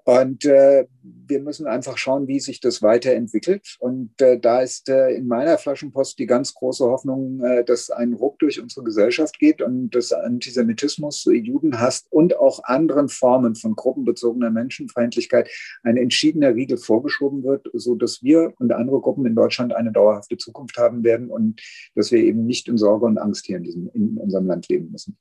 Und 0.05 0.45
äh, 0.45 0.85
wir 1.01 1.41
müssen 1.41 1.65
einfach 1.65 1.97
schauen, 1.97 2.27
wie 2.27 2.39
sich 2.39 2.59
das 2.59 2.83
weiterentwickelt. 2.83 3.75
Und 3.79 4.11
äh, 4.21 4.39
da 4.39 4.61
ist 4.61 4.87
äh, 4.87 5.09
in 5.09 5.27
meiner 5.27 5.57
Flaschenpost 5.57 6.19
die 6.19 6.27
ganz 6.27 6.53
große 6.53 6.85
Hoffnung, 6.85 7.43
äh, 7.43 7.65
dass 7.65 7.89
ein 7.89 8.13
Ruck 8.13 8.37
durch 8.37 8.61
unsere 8.61 8.83
Gesellschaft 8.85 9.39
geht 9.39 9.63
und 9.63 9.89
dass 9.95 10.11
Antisemitismus, 10.13 11.25
Judenhass 11.25 12.05
und 12.11 12.37
auch 12.37 12.63
anderen 12.65 13.09
Formen 13.09 13.55
von 13.55 13.75
gruppenbezogener 13.75 14.51
Menschenfeindlichkeit 14.51 15.49
ein 15.81 15.97
entschiedener 15.97 16.53
Riegel 16.53 16.77
vorgeschoben 16.77 17.43
wird, 17.43 17.67
so 17.73 17.95
dass 17.95 18.21
wir 18.21 18.53
und 18.59 18.71
andere 18.73 19.01
Gruppen 19.01 19.25
in 19.25 19.33
Deutschland 19.33 19.73
eine 19.73 19.91
dauerhafte 19.91 20.37
Zukunft 20.37 20.77
haben 20.77 21.03
werden 21.03 21.31
und 21.31 21.59
dass 21.95 22.11
wir 22.11 22.19
eben 22.19 22.45
nicht 22.45 22.67
in 22.67 22.77
Sorge 22.77 23.07
und 23.07 23.17
Angst 23.17 23.47
hier 23.47 23.57
in, 23.57 23.63
diesem, 23.63 23.89
in 23.95 24.17
unserem 24.17 24.45
Land 24.45 24.69
leben 24.69 24.91
müssen. 24.91 25.17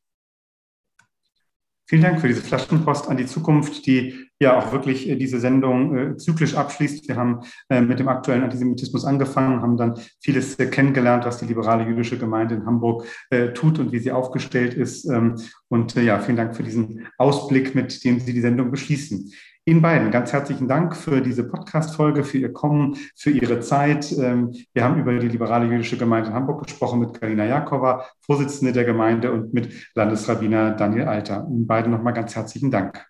Vielen 1.95 2.03
Dank 2.03 2.21
für 2.21 2.27
diese 2.27 2.43
Flaschenpost 2.43 3.09
an 3.09 3.19
die 3.19 3.27
Zukunft, 3.27 3.87
die 3.87 4.29
ja 4.41 4.59
auch 4.59 4.73
wirklich 4.73 5.09
äh, 5.09 5.15
diese 5.15 5.39
Sendung 5.39 5.97
äh, 5.97 6.17
zyklisch 6.17 6.57
abschließt. 6.57 7.07
Wir 7.07 7.15
haben 7.15 7.43
äh, 7.69 7.81
mit 7.81 8.01
dem 8.01 8.09
aktuellen 8.09 8.43
Antisemitismus 8.43 9.05
angefangen, 9.05 9.63
haben 9.63 9.77
dann 9.77 10.01
vieles 10.21 10.59
äh, 10.59 10.67
kennengelernt, 10.67 11.25
was 11.25 11.39
die 11.39 11.45
liberale 11.45 11.85
jüdische 11.85 12.19
Gemeinde 12.19 12.57
in 12.57 12.67
Hamburg 12.67 13.07
äh, 13.31 13.53
tut 13.53 13.79
und 13.79 13.93
wie 13.93 14.01
sie 14.01 14.11
aufgestellt 14.11 14.75
ist. 14.75 15.05
Ähm, 15.05 15.37
und 15.69 15.97
äh, 15.97 16.03
ja, 16.03 16.19
vielen 16.19 16.37
Dank 16.37 16.57
für 16.57 16.65
diesen 16.65 17.07
Ausblick, 17.17 17.77
mit 17.77 18.05
dem 18.05 18.19
Sie 18.19 18.33
die 18.33 18.41
Sendung 18.41 18.73
beschließen. 18.73 19.31
Ihnen 19.67 19.81
beiden 19.81 20.11
ganz 20.11 20.31
herzlichen 20.35 20.69
Dank 20.69 20.95
für 20.95 21.23
diese 21.23 21.43
Podcast-Folge, 21.43 22.23
für 22.23 22.37
Ihr 22.37 22.53
Kommen, 22.53 22.99
für 23.17 23.31
Ihre 23.31 23.61
Zeit. 23.61 24.13
Ähm, 24.13 24.55
wir 24.75 24.85
haben 24.85 25.01
über 25.01 25.19
die 25.19 25.29
liberale 25.29 25.65
jüdische 25.65 25.97
Gemeinde 25.97 26.29
in 26.29 26.35
Hamburg 26.35 26.65
gesprochen 26.65 27.01
mit 27.01 27.19
Karina 27.19 27.47
Jakova, 27.47 28.05
Vorsitzende 28.21 28.73
der 28.73 28.85
Gemeinde 28.85 29.33
und 29.33 29.55
mit 29.55 29.73
Landesrabbiner 29.95 30.73
Daniel 30.73 31.09
Alter. 31.09 31.47
Ihnen 31.49 31.67
beiden 31.67 31.93
nochmal 31.93 32.13
ganz 32.13 32.37
herzlichen 32.37 32.71
Dank. 32.71 33.07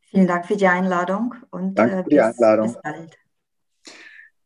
Vielen 0.00 0.26
Dank 0.26 0.46
für 0.46 0.56
die 0.56 0.66
Einladung 0.66 1.34
und 1.50 1.74
Danke 1.74 1.96
äh, 1.96 2.02
für 2.04 2.08
die 2.08 2.20
Einladung. 2.22 2.72
bis 2.72 2.82
bald. 2.82 3.18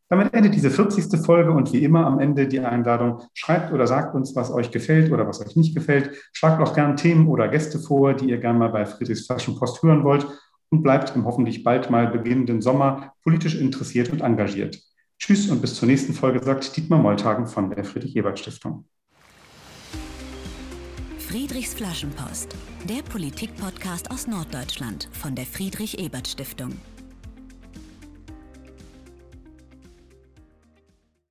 Damit 0.09 0.33
endet 0.33 0.53
diese 0.53 0.69
40. 0.69 1.17
Folge 1.25 1.51
und 1.51 1.71
wie 1.71 1.81
immer 1.81 2.05
am 2.07 2.19
Ende 2.19 2.49
die 2.49 2.59
Einladung. 2.59 3.21
Schreibt 3.33 3.71
oder 3.71 3.87
sagt 3.87 4.15
uns, 4.15 4.35
was 4.35 4.51
euch 4.51 4.71
gefällt 4.71 5.13
oder 5.13 5.25
was 5.25 5.39
euch 5.39 5.55
nicht 5.55 5.73
gefällt. 5.73 6.11
Schlagt 6.33 6.61
auch 6.61 6.73
gern 6.73 6.97
Themen 6.97 7.29
oder 7.29 7.47
Gäste 7.47 7.79
vor, 7.79 8.13
die 8.13 8.31
ihr 8.31 8.37
gerne 8.37 8.59
mal 8.59 8.69
bei 8.69 8.85
Friedrichs 8.85 9.25
Flaschenpost 9.25 9.81
hören 9.81 10.03
wollt 10.03 10.27
und 10.69 10.83
bleibt 10.83 11.15
im 11.15 11.25
hoffentlich 11.25 11.63
bald 11.63 11.89
mal 11.89 12.07
beginnenden 12.07 12.61
Sommer 12.61 13.13
politisch 13.23 13.55
interessiert 13.55 14.09
und 14.09 14.21
engagiert. 14.21 14.81
Tschüss 15.19 15.49
und 15.49 15.61
bis 15.61 15.75
zur 15.75 15.87
nächsten 15.87 16.13
Folge, 16.13 16.43
sagt 16.43 16.75
Dietmar 16.77 16.99
Molltagen 16.99 17.47
von 17.47 17.69
der 17.71 17.83
Friedrich-Ebert-Stiftung. 17.83 18.85
Friedrichs 21.17 21.73
Flaschenpost, 21.73 22.55
der 22.87 23.01
Politik-Podcast 23.01 24.11
aus 24.11 24.27
Norddeutschland 24.27 25.09
von 25.11 25.35
der 25.35 25.45
Friedrich-Ebert-Stiftung. 25.45 26.73